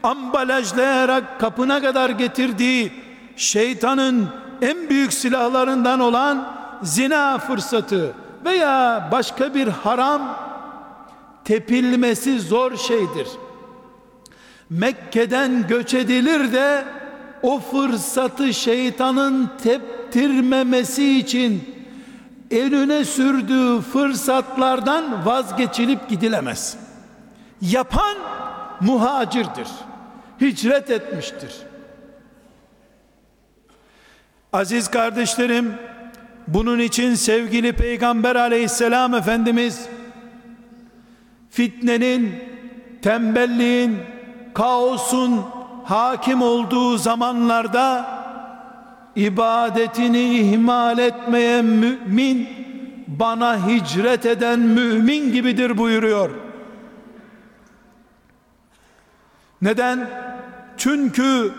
ambalajlayarak 0.03 1.41
kapına 1.41 1.81
kadar 1.81 2.11
getirdiği 2.11 2.93
şeytanın 3.37 4.29
en 4.63 4.91
büyük 4.91 5.13
silahlarından 5.13 6.01
olan 6.01 6.49
zina 6.83 7.39
fırsatı 7.39 8.15
veya 8.45 9.09
başka 9.13 9.55
bir 9.55 9.69
haram 9.69 10.39
tepilmesi 11.45 12.41
zor 12.41 12.77
şeydir. 12.77 13.29
Mekke'den 14.71 15.67
göç 15.69 15.95
edilir 15.95 16.53
de 16.53 16.85
o 17.43 17.61
fırsatı 17.61 18.55
şeytanın 18.55 19.51
teptirmemesi 19.63 21.19
için 21.19 21.65
önüne 22.51 23.05
sürdüğü 23.05 23.81
fırsatlardan 23.81 25.27
vazgeçilip 25.27 26.09
gidilemez. 26.09 26.82
Yapan 27.63 28.17
muhacirdir. 28.81 29.69
Hicret 30.41 30.91
etmiştir. 30.91 31.53
Aziz 34.53 34.89
kardeşlerim, 34.91 35.75
bunun 36.49 36.79
için 36.79 37.15
sevgili 37.15 37.73
Peygamber 37.73 38.37
aleyhisselam 38.37 39.15
Efendimiz 39.15 39.89
fitnenin, 41.51 42.35
tembelliğin, 43.03 43.99
kaosun 44.55 45.41
hakim 45.85 46.43
olduğu 46.43 46.99
zamanlarda 46.99 48.07
ibadetini 49.17 50.39
ihmal 50.39 50.99
etmeyen 50.99 51.65
mümin 51.65 52.49
bana 53.07 53.67
hicret 53.67 54.27
eden 54.27 54.59
mümin 54.61 55.33
gibidir 55.33 55.79
buyuruyor. 55.79 56.31
Neden? 59.63 60.11
Çünkü 60.77 61.53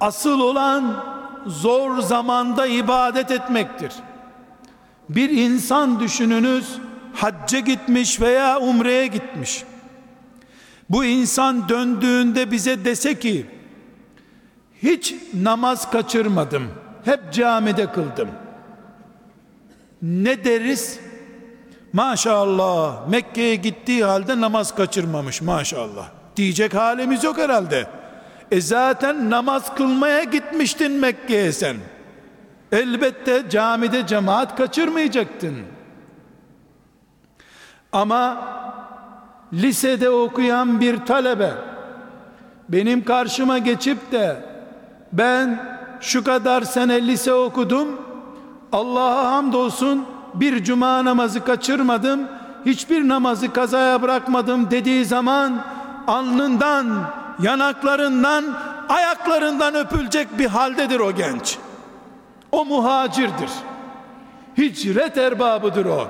asıl 0.00 0.40
olan 0.40 1.04
zor 1.46 2.00
zamanda 2.00 2.66
ibadet 2.66 3.30
etmektir. 3.30 3.92
Bir 5.08 5.30
insan 5.30 6.00
düşününüz 6.00 6.78
hacca 7.14 7.58
gitmiş 7.58 8.20
veya 8.20 8.60
umreye 8.60 9.06
gitmiş. 9.06 9.64
Bu 10.90 11.04
insan 11.04 11.68
döndüğünde 11.68 12.50
bize 12.50 12.84
dese 12.84 13.18
ki 13.18 13.46
hiç 14.82 15.14
namaz 15.34 15.90
kaçırmadım. 15.90 16.68
Hep 17.04 17.32
camide 17.32 17.92
kıldım. 17.92 18.28
Ne 20.02 20.44
deriz? 20.44 21.00
Maşallah 21.92 23.08
Mekke'ye 23.08 23.54
gittiği 23.54 24.04
halde 24.04 24.40
namaz 24.40 24.74
kaçırmamış 24.74 25.42
maşallah. 25.42 26.23
Diyecek 26.36 26.74
halimiz 26.74 27.24
yok 27.24 27.38
herhalde. 27.38 27.86
E 28.50 28.60
zaten 28.60 29.30
namaz 29.30 29.74
kılmaya 29.74 30.24
gitmiştin 30.24 30.92
Mekke'ye 30.92 31.52
sen. 31.52 31.76
Elbette 32.72 33.42
camide 33.50 34.06
cemaat 34.06 34.56
kaçırmayacaktın. 34.56 35.56
Ama 37.92 38.48
lisede 39.52 40.10
okuyan 40.10 40.80
bir 40.80 40.98
talebe 40.98 41.52
benim 42.68 43.04
karşıma 43.04 43.58
geçip 43.58 44.12
de 44.12 44.36
ben 45.12 45.60
şu 46.00 46.24
kadar 46.24 46.62
sene 46.62 47.06
lise 47.06 47.32
okudum 47.32 48.00
Allah'a 48.72 49.32
hamdolsun 49.32 50.06
bir 50.34 50.64
cuma 50.64 51.04
namazı 51.04 51.44
kaçırmadım 51.44 52.20
hiçbir 52.66 53.08
namazı 53.08 53.52
kazaya 53.52 54.02
bırakmadım 54.02 54.70
dediği 54.70 55.04
zaman 55.04 55.64
alnından 56.06 57.10
yanaklarından 57.42 58.44
ayaklarından 58.88 59.74
öpülecek 59.74 60.38
bir 60.38 60.46
haldedir 60.46 61.00
o 61.00 61.14
genç. 61.14 61.58
O 62.52 62.64
muhacirdir. 62.64 63.50
Hicret 64.58 65.18
erbabıdır 65.18 65.86
o. 65.86 66.08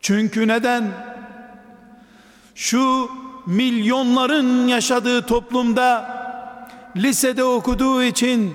Çünkü 0.00 0.48
neden? 0.48 0.84
Şu 2.54 3.10
milyonların 3.46 4.66
yaşadığı 4.66 5.26
toplumda 5.26 6.18
lisede 6.96 7.44
okuduğu 7.44 8.02
için 8.02 8.54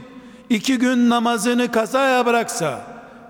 iki 0.50 0.78
gün 0.80 1.10
namazını 1.10 1.72
kazaya 1.72 2.26
bıraksa 2.26 2.82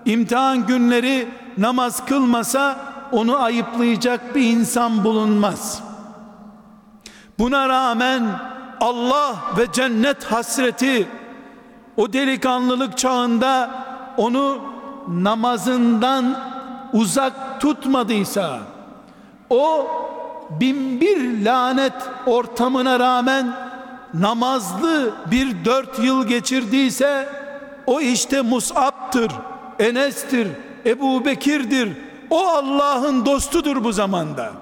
imtihan 0.04 0.66
günleri 0.66 1.28
namaz 1.58 2.04
kılmasa 2.06 2.93
onu 3.12 3.42
ayıplayacak 3.42 4.34
bir 4.34 4.42
insan 4.42 5.04
bulunmaz 5.04 5.82
buna 7.38 7.68
rağmen 7.68 8.22
Allah 8.80 9.36
ve 9.58 9.66
cennet 9.72 10.24
hasreti 10.24 11.08
o 11.96 12.12
delikanlılık 12.12 12.98
çağında 12.98 13.70
onu 14.16 14.58
namazından 15.08 16.36
uzak 16.92 17.60
tutmadıysa 17.60 18.58
o 19.50 19.86
bin 20.50 21.00
bir 21.00 21.44
lanet 21.44 21.92
ortamına 22.26 22.98
rağmen 22.98 23.52
namazlı 24.14 25.14
bir 25.30 25.64
dört 25.64 25.98
yıl 25.98 26.26
geçirdiyse 26.26 27.28
o 27.86 28.00
işte 28.00 28.42
Mus'ab'tır, 28.42 29.32
Enes'tir, 29.78 30.48
Ebu 30.86 31.24
Bekir'dir. 31.24 31.92
O 32.34 32.46
Allah'ın 32.46 33.26
dostudur 33.26 33.84
bu 33.84 33.92
zamanda. 33.92 34.52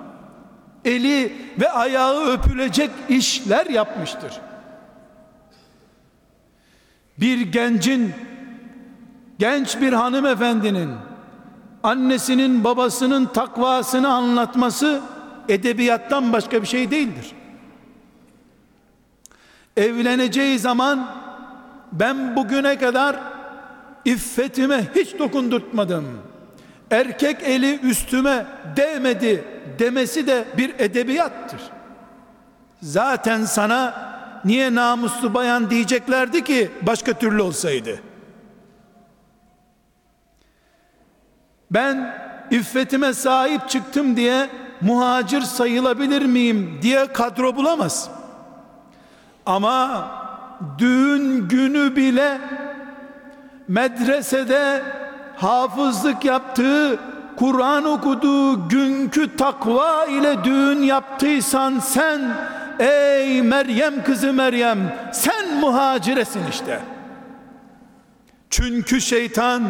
Eli 0.85 1.37
ve 1.61 1.71
ayağı 1.71 2.27
öpülecek 2.27 2.91
işler 3.09 3.67
yapmıştır. 3.67 4.33
Bir 7.19 7.41
gencin, 7.41 8.15
genç 9.39 9.81
bir 9.81 9.93
hanımefendinin 9.93 10.91
annesinin 11.83 12.65
babasının 12.65 13.27
takvasını 13.27 14.09
anlatması 14.09 15.01
edebiyattan 15.49 16.33
başka 16.33 16.63
bir 16.63 16.67
şey 16.67 16.91
değildir. 16.91 17.33
Evleneceği 19.77 20.59
zaman 20.59 21.11
ben 21.93 22.37
bugüne 22.37 22.79
kadar 22.79 23.17
iffetime 24.05 24.89
hiç 24.95 25.19
dokundurtmadım. 25.19 26.32
Erkek 26.93 27.43
eli 27.43 27.81
üstüme 27.81 28.47
değmedi 28.77 29.45
demesi 29.79 30.27
de 30.27 30.45
bir 30.57 30.75
edebiyattır. 30.79 31.61
Zaten 32.83 33.45
sana 33.45 33.95
niye 34.45 34.75
namuslu 34.75 35.35
bayan 35.35 35.71
diyeceklerdi 35.71 36.45
ki 36.45 36.71
başka 36.83 37.13
türlü 37.13 37.43
olsaydı. 37.43 38.01
Ben 41.71 42.15
iffetime 42.51 43.15
sahip 43.15 43.69
çıktım 43.69 44.17
diye 44.17 44.51
muhacir 44.81 45.41
sayılabilir 45.41 46.23
miyim 46.23 46.79
diye 46.83 47.13
kadro 47.13 47.57
bulamaz. 47.57 48.11
Ama 49.47 50.11
düğün 50.79 51.49
günü 51.49 51.97
bile 51.97 52.39
medresede 53.69 54.83
hafızlık 55.43 56.25
yaptığı, 56.25 56.99
Kur'an 57.37 57.85
okuduğu 57.85 58.69
günkü 58.69 59.37
takva 59.37 60.07
ile 60.07 60.45
düğün 60.45 60.83
yaptıysan 60.83 61.79
sen 61.79 62.21
ey 62.79 63.43
Meryem 63.43 64.05
kızı 64.05 64.33
Meryem 64.33 64.79
sen 65.13 65.61
muhaciresin 65.61 66.43
işte. 66.51 66.81
Çünkü 68.51 69.01
şeytan 69.01 69.63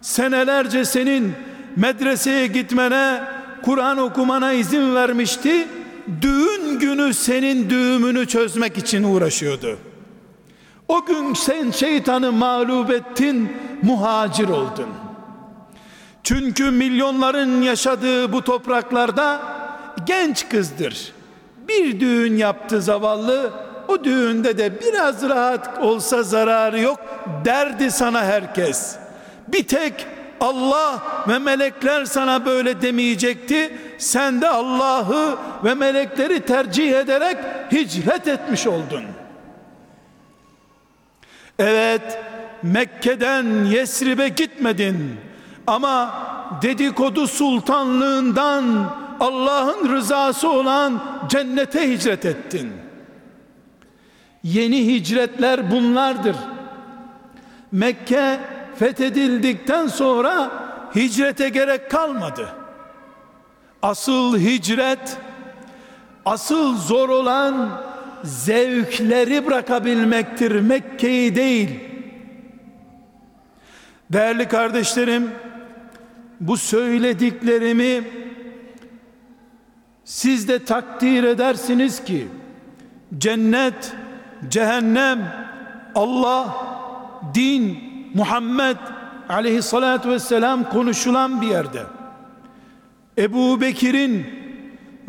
senelerce 0.00 0.84
senin 0.84 1.34
medreseye 1.76 2.46
gitmene, 2.46 3.20
Kur'an 3.62 3.98
okumana 3.98 4.52
izin 4.52 4.94
vermişti. 4.94 5.68
Düğün 6.22 6.78
günü 6.78 7.14
senin 7.14 7.70
düğümünü 7.70 8.26
çözmek 8.26 8.78
için 8.78 9.02
uğraşıyordu. 9.02 9.78
O 10.90 11.04
gün 11.04 11.34
sen 11.34 11.70
şeytanı 11.70 12.32
mağlup 12.32 12.90
ettin, 12.90 13.56
muhacir 13.82 14.48
oldun. 14.48 14.88
Çünkü 16.22 16.70
milyonların 16.70 17.62
yaşadığı 17.62 18.32
bu 18.32 18.44
topraklarda 18.44 19.40
genç 20.06 20.48
kızdır. 20.48 21.12
Bir 21.68 22.00
düğün 22.00 22.36
yaptı 22.36 22.82
zavallı, 22.82 23.50
o 23.88 24.04
düğünde 24.04 24.58
de 24.58 24.80
biraz 24.80 25.28
rahat 25.28 25.78
olsa 25.78 26.22
zararı 26.22 26.80
yok 26.80 26.98
derdi 27.44 27.90
sana 27.90 28.24
herkes. 28.24 28.96
Bir 29.48 29.66
tek 29.66 30.06
Allah 30.40 31.02
ve 31.28 31.38
melekler 31.38 32.04
sana 32.04 32.46
böyle 32.46 32.82
demeyecekti. 32.82 33.78
Sen 33.98 34.40
de 34.40 34.48
Allah'ı 34.48 35.36
ve 35.64 35.74
melekleri 35.74 36.40
tercih 36.40 36.98
ederek 36.98 37.36
hicret 37.72 38.28
etmiş 38.28 38.66
oldun. 38.66 39.19
Evet, 41.60 42.18
Mekke'den 42.62 43.64
Yesrib'e 43.64 44.28
gitmedin. 44.28 45.16
Ama 45.66 46.14
dedikodu 46.62 47.26
sultanlığından 47.26 48.94
Allah'ın 49.20 49.88
rızası 49.88 50.50
olan 50.50 51.02
cennete 51.28 51.92
hicret 51.92 52.24
ettin. 52.24 52.72
Yeni 54.42 54.86
hicretler 54.86 55.70
bunlardır. 55.70 56.36
Mekke 57.72 58.40
fethedildikten 58.78 59.86
sonra 59.86 60.50
hicrete 60.94 61.48
gerek 61.48 61.90
kalmadı. 61.90 62.48
Asıl 63.82 64.38
hicret, 64.38 65.16
asıl 66.24 66.76
zor 66.76 67.08
olan 67.08 67.70
zevkleri 68.24 69.46
bırakabilmektir 69.46 70.60
Mekke'yi 70.60 71.36
değil. 71.36 71.70
Değerli 74.10 74.48
kardeşlerim, 74.48 75.30
bu 76.40 76.56
söylediklerimi 76.56 78.04
siz 80.04 80.48
de 80.48 80.64
takdir 80.64 81.24
edersiniz 81.24 82.04
ki 82.04 82.28
cennet, 83.18 83.92
cehennem, 84.48 85.18
Allah, 85.94 86.56
din, 87.34 87.78
Muhammed 88.14 88.76
aleyhissalatü 89.28 90.08
vesselam 90.08 90.68
konuşulan 90.68 91.42
bir 91.42 91.46
yerde. 91.46 91.82
Ebu 93.18 93.60
Bekir'in 93.60 94.39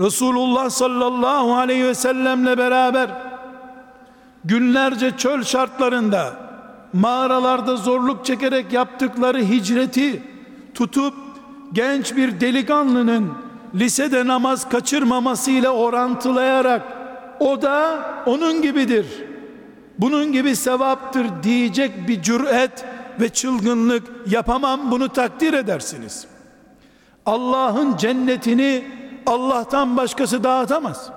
Resulullah 0.01 0.69
sallallahu 0.69 1.55
aleyhi 1.55 1.85
ve 1.85 1.95
sellemle 1.95 2.57
beraber 2.57 3.09
günlerce 4.45 5.17
çöl 5.17 5.43
şartlarında 5.43 6.33
mağaralarda 6.93 7.75
zorluk 7.75 8.25
çekerek 8.25 8.73
yaptıkları 8.73 9.39
hicreti 9.39 10.23
tutup 10.73 11.13
genç 11.73 12.15
bir 12.15 12.39
delikanlının 12.39 13.33
lisede 13.75 14.27
namaz 14.27 14.69
kaçırmamasıyla 14.69 15.71
orantılayarak 15.71 16.81
o 17.39 17.61
da 17.61 17.99
onun 18.25 18.61
gibidir. 18.61 19.05
Bunun 19.99 20.31
gibi 20.31 20.55
sevaptır 20.55 21.25
diyecek 21.43 22.07
bir 22.07 22.21
cüret 22.21 22.85
ve 23.19 23.29
çılgınlık 23.29 24.03
yapamam 24.27 24.91
bunu 24.91 25.09
takdir 25.09 25.53
edersiniz. 25.53 26.27
Allah'ın 27.25 27.97
cennetini 27.97 29.00
Allah'tan 29.25 29.97
başkası 29.97 30.43
dağıtamaz. 30.43 31.09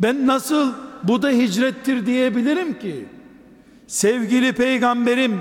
Ben 0.00 0.26
nasıl 0.26 0.72
bu 1.02 1.22
da 1.22 1.28
hicrettir 1.28 2.06
diyebilirim 2.06 2.78
ki? 2.78 3.06
Sevgili 3.86 4.52
peygamberim 4.52 5.40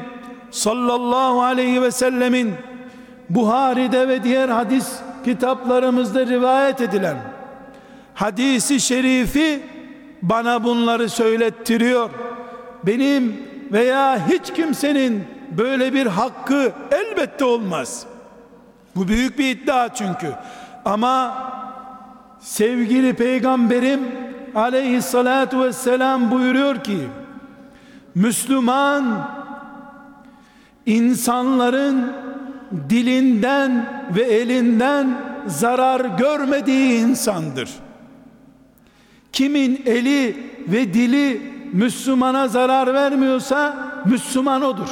sallallahu 0.51 1.41
aleyhi 1.41 1.81
ve 1.81 1.91
sellemin 1.91 2.53
Buhari'de 3.29 4.07
ve 4.07 4.23
diğer 4.23 4.49
hadis 4.49 4.91
kitaplarımızda 5.25 6.25
rivayet 6.25 6.81
edilen 6.81 7.17
hadisi 8.13 8.79
şerifi 8.79 9.63
bana 10.21 10.63
bunları 10.63 11.09
söylettiriyor. 11.09 12.09
Benim 12.83 13.37
veya 13.71 14.27
hiç 14.27 14.53
kimsenin 14.53 15.23
böyle 15.57 15.93
bir 15.93 16.05
hakkı 16.05 16.71
elbette 16.91 17.45
olmaz. 17.45 18.05
Bu 18.95 19.07
büyük 19.07 19.39
bir 19.39 19.55
iddia 19.55 19.93
çünkü. 19.93 20.33
Ama 20.85 21.33
sevgili 22.39 23.13
peygamberim 23.13 23.99
aleyhissalatu 24.55 25.63
vesselam 25.63 26.31
buyuruyor 26.31 26.83
ki 26.83 27.07
Müslüman 28.15 29.27
insanların 30.85 32.13
dilinden 32.89 33.85
ve 34.15 34.21
elinden 34.21 35.17
zarar 35.47 36.01
görmediği 36.05 36.99
insandır. 36.99 37.69
Kimin 39.33 39.81
eli 39.85 40.51
ve 40.67 40.93
dili 40.93 41.51
Müslümana 41.73 42.47
zarar 42.47 42.93
vermiyorsa 42.93 43.75
Müslüman 44.05 44.61
odur. 44.61 44.89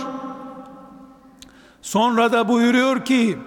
Sonra 1.81 2.31
da 2.31 2.47
buyuruyor 2.47 3.05
ki 3.05 3.37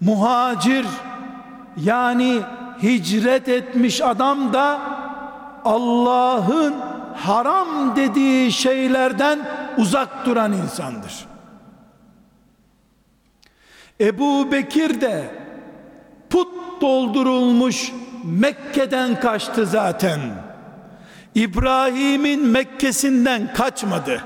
muhacir 0.00 0.86
yani 1.82 2.40
hicret 2.82 3.48
etmiş 3.48 4.00
adam 4.00 4.52
da 4.52 4.80
Allah'ın 5.64 6.74
haram 7.14 7.96
dediği 7.96 8.52
şeylerden 8.52 9.38
uzak 9.78 10.26
duran 10.26 10.52
insandır. 10.52 11.28
Ebu 14.00 14.52
Bekir 14.52 15.00
de 15.00 15.34
put 16.30 16.48
doldurulmuş 16.80 17.92
Mekke'den 18.24 19.20
kaçtı 19.20 19.66
zaten. 19.66 20.20
İbrahim'in 21.34 22.46
Mekke'sinden 22.46 23.52
kaçmadı. 23.54 24.22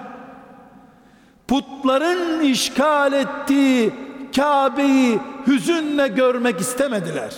Putların 1.49 2.41
işgal 2.41 3.13
ettiği 3.13 3.93
Kabe'yi 4.37 5.19
hüzünle 5.47 6.09
görmek 6.09 6.61
istemediler. 6.61 7.35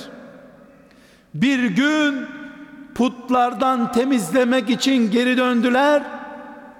Bir 1.35 1.65
gün 1.65 2.27
putlardan 2.95 3.93
temizlemek 3.93 4.71
için 4.71 5.11
geri 5.11 5.37
döndüler. 5.37 6.03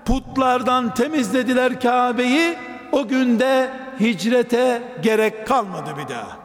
Putlardan 0.05 0.95
temizlediler 0.95 1.81
Kabe'yi. 1.81 2.57
O 2.93 3.09
günde 3.09 3.71
hicrete 4.01 4.83
gerek 5.03 5.47
kalmadı 5.47 5.91
bir 5.99 6.15
daha. 6.15 6.37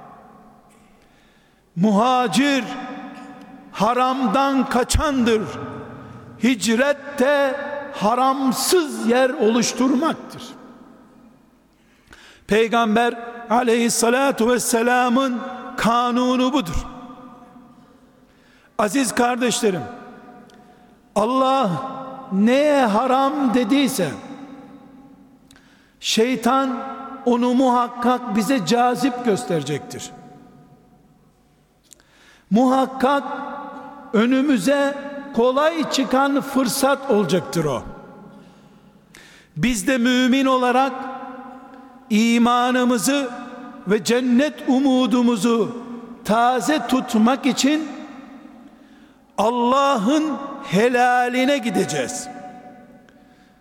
Muhacir 1.76 2.64
haramdan 3.72 4.70
kaçandır. 4.70 5.42
Hicret 6.44 6.98
haramsız 7.94 9.08
yer 9.08 9.30
oluşturmaktır. 9.30 10.59
Peygamber 12.50 13.14
aleyhissalatu 13.50 14.50
vesselamın 14.50 15.42
kanunu 15.78 16.54
budur. 16.54 16.86
Aziz 18.78 19.16
kardeşlerim, 19.16 19.82
Allah 21.16 21.70
neye 22.32 22.86
haram 22.86 23.54
dediyse, 23.54 24.10
şeytan 26.00 26.78
onu 27.26 27.54
muhakkak 27.54 28.36
bize 28.36 28.66
cazip 28.66 29.26
gösterecektir. 29.26 30.12
Muhakkak 32.52 33.24
önümüze 34.14 34.98
kolay 35.36 35.92
çıkan 35.92 36.42
fırsat 36.42 37.12
olacaktır 37.12 37.66
o. 37.66 37.84
Biz 39.58 39.88
de 39.88 39.98
mümin 39.98 40.46
olarak 40.46 41.19
imanımızı 42.10 43.30
ve 43.88 44.04
cennet 44.04 44.54
umudumuzu 44.68 45.76
taze 46.26 46.88
tutmak 46.88 47.46
için 47.46 47.88
Allah'ın 49.38 50.24
helaline 50.64 51.58
gideceğiz. 51.58 52.28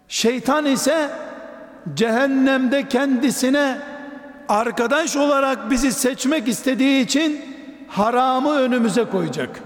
Şeytan 0.09 0.67
ise 0.67 1.11
cehennemde 1.95 2.89
kendisine 2.89 3.79
arkadaş 4.49 5.17
olarak 5.17 5.71
bizi 5.71 5.93
seçmek 5.93 6.49
istediği 6.49 7.05
için 7.05 7.41
haramı 7.89 8.51
önümüze 8.51 9.05
koyacak. 9.05 9.61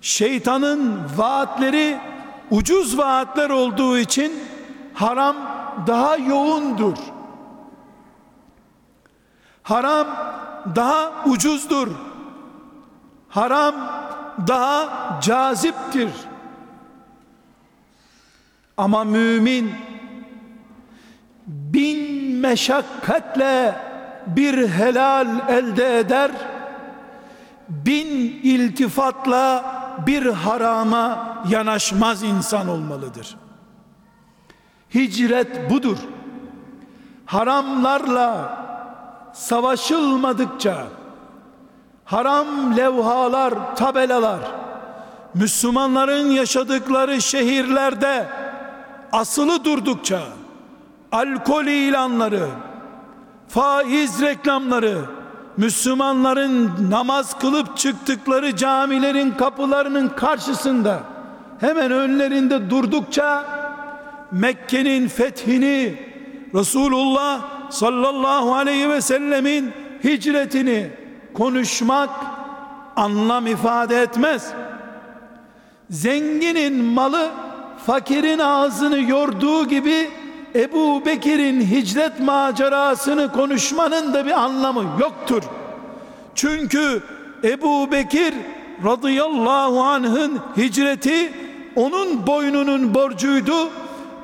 Şeytanın 0.00 1.00
vaatleri 1.16 1.96
ucuz 2.50 2.98
vaatler 2.98 3.50
olduğu 3.50 3.98
için 3.98 4.32
haram 4.94 5.36
daha 5.86 6.16
yoğundur. 6.16 6.96
Haram 9.64 10.06
daha 10.76 11.24
ucuzdur. 11.26 11.88
Haram 13.28 13.74
daha 14.46 15.20
caziptir. 15.20 16.10
Ama 18.76 19.04
mümin 19.04 19.74
bin 21.46 22.24
meşakkatle 22.36 23.76
bir 24.26 24.68
helal 24.68 25.48
elde 25.48 25.98
eder. 25.98 26.30
Bin 27.68 28.06
iltifatla 28.42 29.64
bir 30.06 30.26
harama 30.26 31.38
yanaşmaz 31.48 32.22
insan 32.22 32.68
olmalıdır. 32.68 33.36
Hicret 34.94 35.70
budur. 35.70 35.98
Haramlarla 37.26 38.63
savaşılmadıkça 39.34 40.86
haram 42.04 42.76
levhalar, 42.76 43.76
tabelalar 43.76 44.40
Müslümanların 45.34 46.30
yaşadıkları 46.30 47.22
şehirlerde 47.22 48.26
asılı 49.12 49.64
durdukça 49.64 50.20
alkol 51.12 51.64
ilanları, 51.64 52.48
faiz 53.48 54.20
reklamları, 54.20 54.98
Müslümanların 55.56 56.90
namaz 56.90 57.38
kılıp 57.38 57.76
çıktıkları 57.76 58.56
camilerin 58.56 59.30
kapılarının 59.30 60.08
karşısında 60.08 61.00
hemen 61.60 61.90
önlerinde 61.90 62.70
durdukça 62.70 63.44
Mekke'nin 64.32 65.08
fethini 65.08 65.98
Resulullah 66.54 67.53
sallallahu 67.70 68.54
aleyhi 68.54 68.88
ve 68.88 69.00
sellemin 69.00 69.72
hicretini 70.04 70.90
konuşmak 71.34 72.10
anlam 72.96 73.46
ifade 73.46 74.02
etmez. 74.02 74.52
Zenginin 75.90 76.84
malı 76.84 77.30
fakirin 77.86 78.38
ağzını 78.38 79.10
yorduğu 79.10 79.68
gibi 79.68 80.10
Ebu 80.54 81.06
Bekir'in 81.06 81.60
hicret 81.60 82.20
macerasını 82.20 83.32
konuşmanın 83.32 84.14
da 84.14 84.26
bir 84.26 84.40
anlamı 84.40 84.84
yoktur. 85.00 85.42
Çünkü 86.34 87.02
Ebu 87.44 87.92
Bekir 87.92 88.34
radıyallahu 88.84 89.82
anh'ın 89.82 90.40
hicreti 90.56 91.32
onun 91.76 92.26
boynunun 92.26 92.94
borcuydu. 92.94 93.70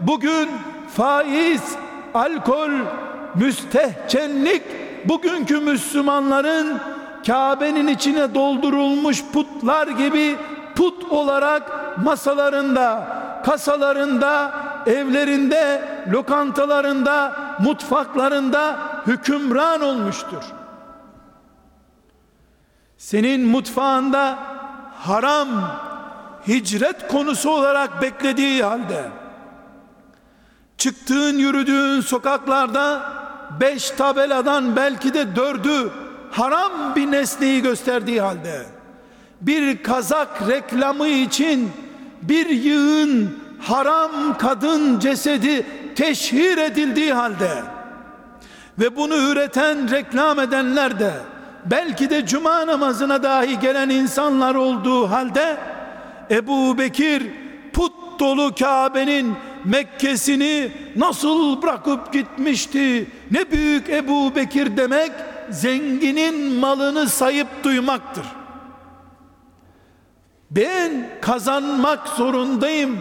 Bugün 0.01 0.49
faiz, 0.97 1.63
alkol, 2.15 2.71
müstehcenlik 3.35 4.63
bugünkü 5.09 5.61
Müslümanların 5.61 6.81
Kabe'nin 7.27 7.87
içine 7.87 8.35
doldurulmuş 8.35 9.25
putlar 9.33 9.89
gibi 9.89 10.37
put 10.75 11.13
olarak 11.13 11.63
masalarında, 11.99 13.07
kasalarında, 13.45 14.53
evlerinde, 14.87 15.83
lokantalarında, 16.13 17.37
mutfaklarında 17.59 18.77
hükümran 19.07 19.81
olmuştur. 19.81 20.43
Senin 22.99 23.47
mutfağında 23.47 24.39
haram 24.99 25.49
hicret 26.49 27.09
konusu 27.09 27.51
olarak 27.51 28.03
beklediği 28.03 28.63
halde 28.65 29.03
çıktığın 30.79 31.39
yürüdüğün 31.39 32.01
sokaklarda 32.01 33.13
beş 33.61 33.91
tabeladan 33.91 34.77
belki 34.77 35.15
de 35.15 35.37
dördü 35.37 35.91
haram 36.31 36.73
bir 36.97 37.11
nesneyi 37.11 37.63
gösterdiği 37.63 38.21
halde 38.21 38.67
bir 39.41 39.83
kazak 39.83 40.49
reklamı 40.49 41.09
için 41.09 41.73
bir 42.23 42.47
yığın 42.47 43.39
haram 43.61 44.39
kadın 44.39 44.99
cesedi 44.99 45.67
teşhir 45.95 46.59
edildiği 46.59 47.13
halde 47.13 47.51
ve 48.79 48.97
bunu 48.97 49.17
üreten 49.17 49.91
reklam 49.91 50.41
edenler 50.41 50.99
de 50.99 51.13
belki 51.67 52.11
de 52.11 52.27
cuma 52.27 52.67
namazına 52.67 53.23
dahi 53.23 53.61
gelen 53.61 53.89
insanlar 53.89 54.55
olduğu 54.55 55.11
halde 55.11 55.57
Ebu 56.31 56.79
Bekir 56.79 57.27
put 57.73 57.93
dolu 58.21 58.55
Kabe'nin 58.55 59.35
Mekke'sini 59.65 60.73
nasıl 60.97 61.63
bırakıp 61.63 62.13
gitmişti? 62.13 63.07
Ne 63.31 63.51
büyük 63.51 63.89
Ebu 63.89 64.35
Bekir 64.37 64.77
demek 64.77 65.13
zenginin 65.51 66.55
malını 66.55 67.09
sayıp 67.09 67.65
duymaktır. 67.65 68.25
Ben 70.51 71.09
kazanmak 71.21 72.09
zorundayım. 72.09 72.99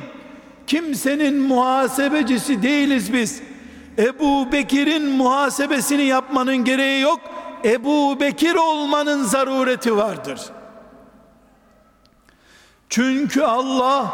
Kimsenin 0.67 1.41
muhasebecisi 1.41 2.63
değiliz 2.63 3.13
biz. 3.13 3.41
Ebu 3.97 4.51
Bekir'in 4.51 5.09
muhasebesini 5.09 6.03
yapmanın 6.03 6.57
gereği 6.57 7.01
yok. 7.01 7.19
Ebu 7.65 8.19
Bekir 8.19 8.55
olmanın 8.55 9.23
zarureti 9.23 9.97
vardır. 9.97 10.39
Çünkü 12.89 13.41
Allah 13.41 14.13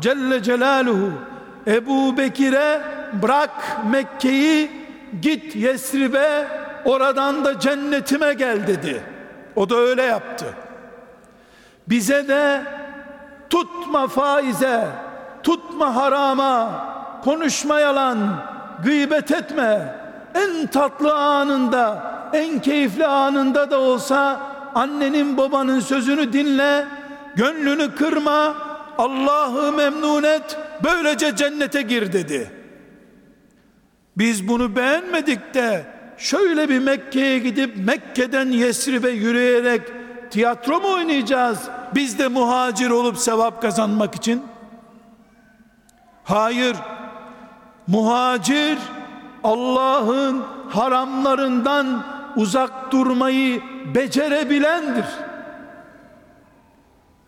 Celle 0.00 0.42
Celaluhu 0.42 1.12
Ebu 1.68 2.16
Bekir'e 2.16 2.80
bırak 3.22 3.50
Mekke'yi 3.90 4.70
git 5.22 5.56
Yesrib'e 5.56 6.48
oradan 6.84 7.44
da 7.44 7.60
cennetime 7.60 8.34
gel 8.34 8.66
dedi. 8.66 9.02
O 9.56 9.70
da 9.70 9.76
öyle 9.76 10.02
yaptı. 10.02 10.46
Bize 11.88 12.28
de 12.28 12.62
tutma 13.50 14.08
faize 14.08 14.84
tutma 15.42 15.96
harama 15.96 16.70
konuşma 17.24 17.80
yalan 17.80 18.18
gıybet 18.84 19.30
etme. 19.30 19.94
En 20.34 20.66
tatlı 20.66 21.14
anında 21.14 22.02
en 22.32 22.58
keyifli 22.58 23.06
anında 23.06 23.70
da 23.70 23.80
olsa 23.80 24.40
annenin 24.74 25.36
babanın 25.36 25.80
sözünü 25.80 26.32
dinle 26.32 26.84
gönlünü 27.34 27.94
kırma 27.94 28.54
Allah'ı 28.98 29.72
memnun 29.72 30.22
et 30.22 30.58
böylece 30.84 31.36
cennete 31.36 31.82
gir 31.82 32.12
dedi. 32.12 32.50
Biz 34.18 34.48
bunu 34.48 34.76
beğenmedik 34.76 35.54
de 35.54 35.84
şöyle 36.18 36.68
bir 36.68 36.78
Mekke'ye 36.78 37.38
gidip 37.38 37.76
Mekke'den 37.76 38.46
Yesrib'e 38.46 39.10
yürüyerek 39.10 39.82
tiyatro 40.30 40.80
mu 40.80 40.92
oynayacağız? 40.92 41.58
Biz 41.94 42.18
de 42.18 42.28
muhacir 42.28 42.90
olup 42.90 43.18
sevap 43.18 43.62
kazanmak 43.62 44.14
için? 44.14 44.42
Hayır. 46.24 46.76
Muhacir 47.86 48.78
Allah'ın 49.44 50.44
haramlarından 50.68 52.04
uzak 52.36 52.92
durmayı 52.92 53.62
becerebilendir. 53.94 55.04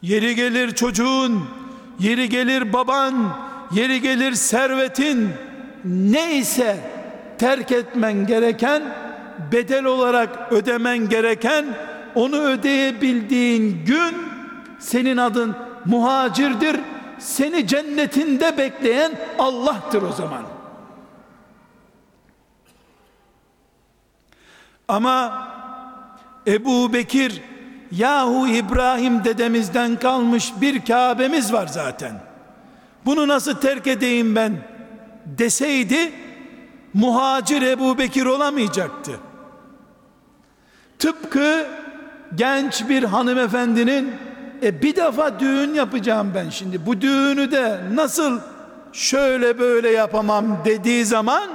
Yeri 0.03 0.35
gelir 0.35 0.75
çocuğun 0.75 1.45
yeri 2.01 2.29
gelir 2.29 2.73
baban 2.73 3.37
yeri 3.73 4.01
gelir 4.01 4.33
servetin. 4.33 5.31
Neyse 5.85 6.77
terk 7.39 7.73
etmen 7.73 8.27
gereken 8.27 8.83
bedel 9.53 9.85
olarak 9.85 10.53
ödemen 10.53 11.09
gereken 11.09 11.67
onu 12.15 12.37
ödeyebildiğin 12.37 13.85
gün 13.85 14.17
senin 14.79 15.17
adın 15.17 15.57
muhacirdir. 15.85 16.81
Seni 17.19 17.67
cennetinde 17.67 18.59
bekleyen 18.59 19.13
Allah'tır 19.39 20.03
o 20.03 20.13
zaman. 20.13 20.43
Ama 24.89 25.49
Ebu 26.47 26.93
Bekir 26.93 27.43
yahu 27.93 28.49
İbrahim 28.49 29.25
dedemizden 29.25 29.97
kalmış 29.97 30.53
bir 30.61 30.85
Kabe'miz 30.85 31.53
var 31.53 31.67
zaten 31.67 32.13
bunu 33.05 33.29
nasıl 33.29 33.55
terk 33.55 33.87
edeyim 33.87 34.37
ben 34.37 34.53
deseydi 35.27 36.13
muhacir 36.95 37.63
Ebu 37.63 37.99
Bekir 37.99 38.27
olamayacaktı 38.27 39.21
tıpkı 40.99 41.67
genç 42.35 42.89
bir 42.89 43.03
hanımefendinin 43.03 44.13
e 44.63 44.83
bir 44.83 44.97
defa 44.97 45.41
düğün 45.41 45.75
yapacağım 45.75 46.33
ben 46.35 46.51
şimdi. 46.51 46.87
Bu 46.87 47.01
düğünü 47.01 47.51
de 47.51 47.81
nasıl 47.95 48.41
şöyle 48.93 49.59
böyle 49.59 49.91
yapamam 49.91 50.59
dediği 50.65 51.05
zaman 51.05 51.49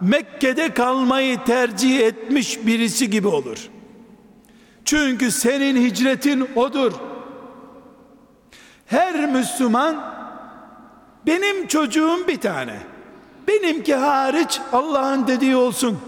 Mekke'de 0.00 0.74
kalmayı 0.74 1.44
tercih 1.44 2.00
etmiş 2.00 2.66
birisi 2.66 3.10
gibi 3.10 3.28
olur. 3.28 3.58
Çünkü 4.86 5.30
senin 5.30 5.84
hicretin 5.84 6.48
odur. 6.56 6.92
Her 8.86 9.26
Müslüman 9.26 10.14
benim 11.26 11.66
çocuğum 11.66 12.28
bir 12.28 12.40
tane. 12.40 12.78
Benimki 13.48 13.94
hariç 13.94 14.60
Allah'ın 14.72 15.26
dediği 15.26 15.56
olsun. 15.56 15.98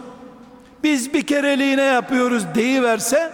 Biz 0.83 1.15
bir 1.15 1.27
kereliğine 1.27 1.83
yapıyoruz 1.83 2.45
deyiverse 2.55 3.33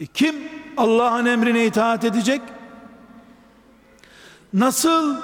e 0.00 0.06
kim 0.06 0.36
Allah'ın 0.76 1.26
emrine 1.26 1.66
itaat 1.66 2.04
edecek? 2.04 2.40
Nasıl 4.52 5.16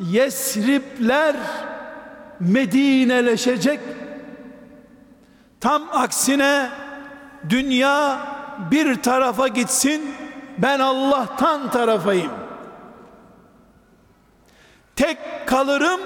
Yesripler 0.00 1.36
Medineleşecek? 2.40 3.80
Tam 5.60 5.82
aksine 5.92 6.81
dünya 7.48 8.20
bir 8.70 9.02
tarafa 9.02 9.48
gitsin 9.48 10.14
ben 10.58 10.80
Allah'tan 10.80 11.70
tarafayım. 11.70 12.32
Tek 14.96 15.18
kalırım 15.46 16.00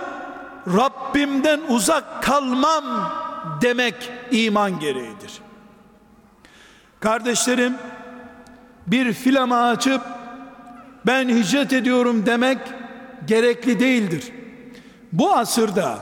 Rabbimden 0.66 1.60
uzak 1.68 2.22
kalmam 2.22 2.84
demek 3.60 4.10
iman 4.30 4.80
gereğidir. 4.80 5.32
Kardeşlerim 7.00 7.74
bir 8.86 9.12
filama 9.12 9.68
açıp 9.68 10.02
ben 11.06 11.28
hicret 11.28 11.72
ediyorum 11.72 12.26
demek 12.26 12.58
gerekli 13.26 13.80
değildir. 13.80 14.32
Bu 15.12 15.32
asırda 15.32 15.98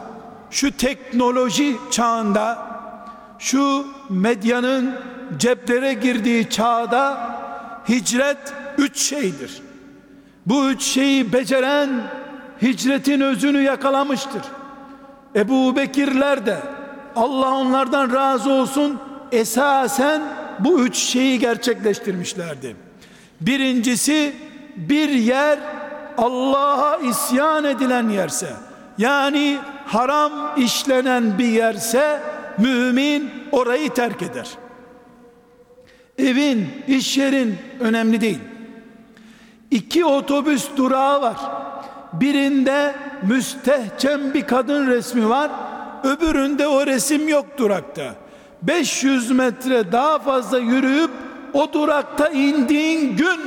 şu 0.50 0.76
teknoloji 0.76 1.76
çağında 1.90 2.73
şu 3.44 3.86
medyanın 4.10 4.94
ceplere 5.36 5.92
girdiği 5.94 6.50
çağda 6.50 7.30
hicret 7.88 8.38
üç 8.78 8.98
şeydir. 8.98 9.62
Bu 10.46 10.70
üç 10.70 10.82
şeyi 10.82 11.32
beceren 11.32 11.90
hicretin 12.62 13.20
özünü 13.20 13.62
yakalamıştır. 13.62 14.42
Ebu 15.36 15.76
Bekirler 15.76 16.46
de 16.46 16.58
Allah 17.16 17.54
onlardan 17.54 18.12
razı 18.12 18.50
olsun 18.50 19.00
esasen 19.32 20.22
bu 20.58 20.80
üç 20.80 20.96
şeyi 20.96 21.38
gerçekleştirmişlerdi. 21.38 22.76
Birincisi 23.40 24.32
bir 24.76 25.08
yer 25.08 25.58
Allah'a 26.18 26.96
isyan 26.96 27.64
edilen 27.64 28.08
yerse 28.08 28.52
yani 28.98 29.58
haram 29.86 30.32
işlenen 30.56 31.38
bir 31.38 31.48
yerse 31.48 32.33
mümin 32.58 33.30
orayı 33.52 33.90
terk 33.90 34.22
eder. 34.22 34.48
Evin, 36.18 36.68
iş 36.88 37.18
yerin 37.18 37.58
önemli 37.80 38.20
değil. 38.20 38.38
İki 39.70 40.04
otobüs 40.04 40.68
durağı 40.76 41.22
var. 41.22 41.36
Birinde 42.12 42.94
müstehcen 43.22 44.34
bir 44.34 44.46
kadın 44.46 44.86
resmi 44.86 45.28
var. 45.28 45.50
Öbüründe 46.04 46.66
o 46.66 46.86
resim 46.86 47.28
yok 47.28 47.46
durakta. 47.58 48.14
500 48.62 49.30
metre 49.30 49.92
daha 49.92 50.18
fazla 50.18 50.58
yürüyüp 50.58 51.10
o 51.52 51.72
durakta 51.72 52.28
indiğin 52.28 53.16
gün 53.16 53.40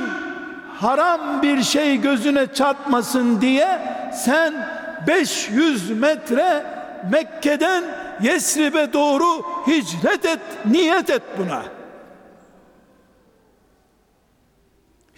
haram 0.80 1.42
bir 1.42 1.62
şey 1.62 2.00
gözüne 2.00 2.46
çarpmasın 2.54 3.40
diye 3.40 3.80
sen 4.14 4.68
500 5.06 5.90
metre 5.90 6.77
Mekke'den 7.10 7.84
Yesrib'e 8.22 8.92
doğru 8.92 9.42
hicret 9.66 10.24
et, 10.24 10.40
niyet 10.64 11.10
et 11.10 11.22
buna. 11.38 11.62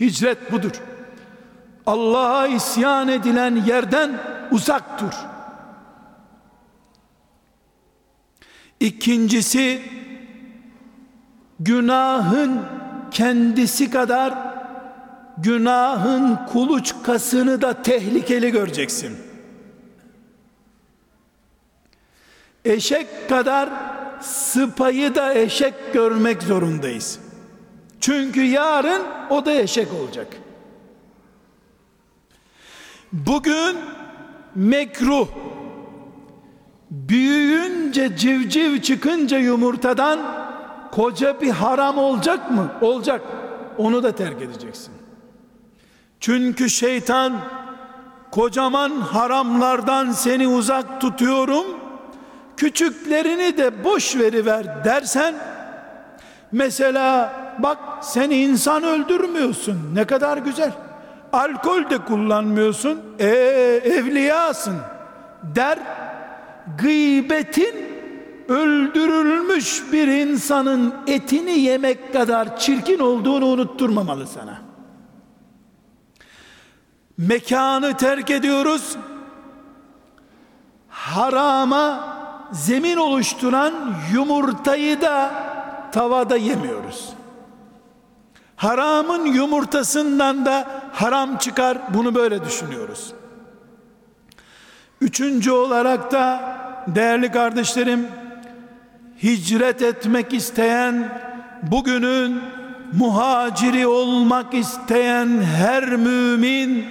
Hicret 0.00 0.52
budur. 0.52 0.72
Allah'a 1.86 2.46
isyan 2.46 3.08
edilen 3.08 3.56
yerden 3.56 4.10
uzak 4.50 5.00
dur. 5.00 5.12
İkincisi 8.80 9.82
günahın 11.60 12.60
kendisi 13.10 13.90
kadar 13.90 14.34
günahın 15.38 16.38
kuluçkasını 16.52 17.62
da 17.62 17.82
tehlikeli 17.82 18.50
göreceksin. 18.50 19.29
Eşek 22.64 23.28
kadar 23.28 23.68
sıpayı 24.20 25.14
da 25.14 25.34
eşek 25.34 25.74
görmek 25.92 26.42
zorundayız. 26.42 27.18
Çünkü 28.00 28.42
yarın 28.42 29.02
o 29.30 29.44
da 29.46 29.52
eşek 29.52 29.88
olacak. 29.92 30.26
Bugün 33.12 33.76
mekruh 34.54 35.28
büyüyünce 36.90 38.16
civciv 38.16 38.80
çıkınca 38.80 39.38
yumurtadan 39.38 40.20
koca 40.90 41.40
bir 41.40 41.50
haram 41.50 41.98
olacak 41.98 42.50
mı? 42.50 42.72
Olacak. 42.80 43.22
Onu 43.78 44.02
da 44.02 44.14
terk 44.14 44.42
edeceksin. 44.42 44.94
Çünkü 46.20 46.70
şeytan 46.70 47.32
kocaman 48.30 48.90
haramlardan 48.90 50.12
seni 50.12 50.48
uzak 50.48 51.00
tutuyorum. 51.00 51.79
Küçüklerini 52.60 53.58
de 53.58 53.84
boş 53.84 54.16
veriver 54.16 54.84
dersen 54.84 55.34
mesela 56.52 57.32
bak 57.58 57.78
sen 58.02 58.30
insan 58.30 58.82
öldürmüyorsun. 58.82 59.94
Ne 59.94 60.04
kadar 60.04 60.38
güzel. 60.38 60.72
Alkol 61.32 61.90
de 61.90 61.98
kullanmıyorsun. 61.98 63.00
E 63.18 63.26
evliyasın 63.84 64.76
der 65.42 65.78
gıybetin 66.78 67.74
öldürülmüş 68.48 69.82
bir 69.92 70.06
insanın 70.06 70.94
etini 71.06 71.58
yemek 71.58 72.12
kadar 72.12 72.58
çirkin 72.58 72.98
olduğunu 72.98 73.46
unutturmamalı 73.46 74.26
sana. 74.26 74.62
Mekanı 77.18 77.96
terk 77.96 78.30
ediyoruz. 78.30 78.96
Harama 80.88 82.09
zemin 82.52 82.96
oluşturan 82.96 83.74
yumurtayı 84.12 85.00
da 85.00 85.30
tavada 85.92 86.36
yemiyoruz. 86.36 87.08
Haramın 88.56 89.26
yumurtasından 89.26 90.46
da 90.46 90.82
haram 90.92 91.38
çıkar. 91.38 91.78
Bunu 91.94 92.14
böyle 92.14 92.44
düşünüyoruz. 92.44 93.12
Üçüncü 95.00 95.50
olarak 95.50 96.12
da 96.12 96.40
değerli 96.86 97.32
kardeşlerim 97.32 98.08
hicret 99.22 99.82
etmek 99.82 100.32
isteyen 100.32 101.08
bugünün 101.62 102.40
muhaciri 102.92 103.86
olmak 103.86 104.54
isteyen 104.54 105.42
her 105.42 105.96
mümin 105.96 106.84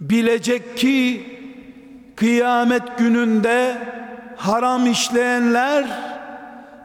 bilecek 0.00 0.76
ki 0.76 1.26
kıyamet 2.16 2.98
gününde 2.98 3.76
haram 4.36 4.86
işleyenler 4.86 5.86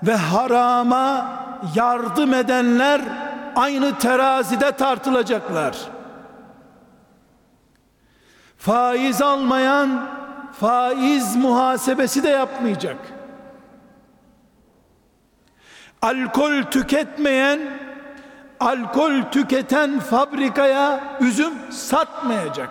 ve 0.04 0.16
harama 0.16 1.32
yardım 1.76 2.34
edenler 2.34 3.02
aynı 3.56 3.98
terazide 3.98 4.72
tartılacaklar. 4.72 5.78
Faiz 8.58 9.22
almayan 9.22 10.10
faiz 10.60 11.36
muhasebesi 11.36 12.24
de 12.24 12.30
yapmayacak. 12.30 12.98
Alkol 16.02 16.64
tüketmeyen 16.64 17.60
alkol 18.60 19.22
tüketen 19.32 20.00
fabrikaya 20.00 21.18
üzüm 21.20 21.54
satmayacak. 21.72 22.70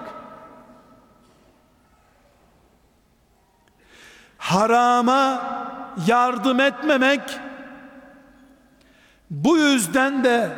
Harama 4.41 5.43
yardım 6.07 6.61
etmemek 6.61 7.21
bu 9.31 9.59
yüzden 9.59 10.25
de 10.25 10.49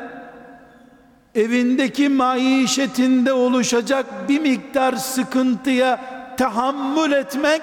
evindeki 1.35 2.09
maişetinde 2.09 3.33
oluşacak 3.33 4.29
bir 4.29 4.41
miktar 4.41 4.93
sıkıntıya 4.93 6.01
tahammül 6.37 7.13
etmek 7.13 7.63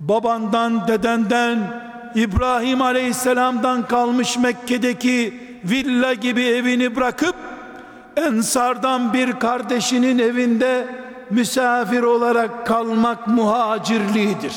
babandan 0.00 0.88
dedenden 0.88 1.58
İbrahim 2.14 2.82
Aleyhisselam'dan 2.82 3.88
kalmış 3.88 4.38
Mekke'deki 4.38 5.40
villa 5.64 6.14
gibi 6.14 6.42
evini 6.42 6.96
bırakıp 6.96 7.36
Ensardan 8.16 9.12
bir 9.12 9.32
kardeşinin 9.32 10.18
evinde 10.18 11.03
misafir 11.34 12.02
olarak 12.02 12.66
kalmak 12.66 13.28
muhacirliğidir. 13.28 14.54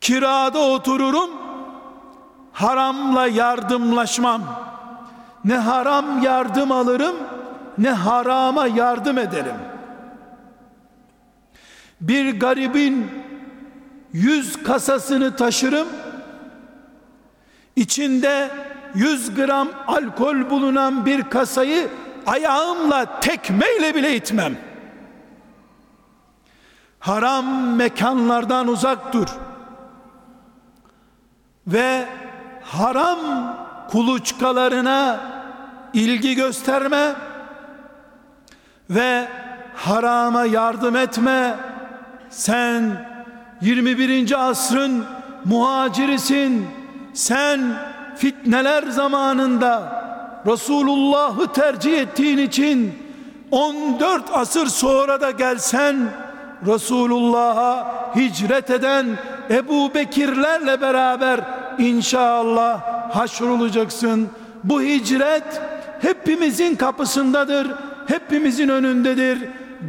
Kirada 0.00 0.58
otururum, 0.58 1.30
haramla 2.52 3.26
yardımlaşmam. 3.26 4.42
Ne 5.44 5.56
haram 5.56 6.22
yardım 6.22 6.72
alırım, 6.72 7.16
ne 7.78 7.90
harama 7.90 8.66
yardım 8.66 9.18
ederim. 9.18 9.56
Bir 12.00 12.40
garibin 12.40 13.10
yüz 14.12 14.62
kasasını 14.62 15.36
taşırım, 15.36 15.88
içinde 17.76 18.50
100 18.94 19.34
gram 19.34 19.68
alkol 19.86 20.50
bulunan 20.50 21.06
bir 21.06 21.22
kasayı 21.22 21.88
ayağımla 22.26 23.20
tekmeyle 23.20 23.94
bile 23.94 24.16
itmem. 24.16 24.56
Haram 26.98 27.76
mekanlardan 27.76 28.68
uzak 28.68 29.12
dur. 29.12 29.28
Ve 31.66 32.06
haram 32.62 33.18
kuluçkalarına 33.90 35.20
ilgi 35.92 36.34
gösterme 36.34 37.12
ve 38.90 39.28
harama 39.74 40.44
yardım 40.44 40.96
etme. 40.96 41.56
Sen 42.30 43.06
21. 43.60 44.48
asrın 44.50 45.04
muhacirisin. 45.44 46.66
Sen 47.14 47.60
fitneler 48.16 48.82
zamanında 48.82 50.00
Resulullah'ı 50.46 51.52
tercih 51.52 52.00
ettiğin 52.00 52.38
için 52.38 52.92
14 53.50 54.24
asır 54.32 54.66
sonra 54.66 55.20
da 55.20 55.30
gelsen 55.30 55.96
Resulullah'a 56.66 57.86
hicret 58.16 58.70
eden 58.70 59.06
Ebu 59.50 59.94
Bekirlerle 59.94 60.80
beraber 60.80 61.40
inşallah 61.78 62.80
haşrolacaksın. 63.14 64.28
Bu 64.64 64.82
hicret 64.82 65.62
hepimizin 66.00 66.76
kapısındadır, 66.76 67.70
hepimizin 68.06 68.68
önündedir. 68.68 69.38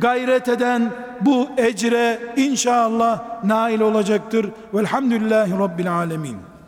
Gayret 0.01 0.49
eden 0.49 0.91
bu 1.21 1.49
ecre 1.57 2.19
inşallah 2.35 3.43
nail 3.43 3.79
olacaktır. 3.81 4.49
Velhamdülillahi 4.73 5.59
Rabbil 5.59 5.93
Alemin. 5.93 6.50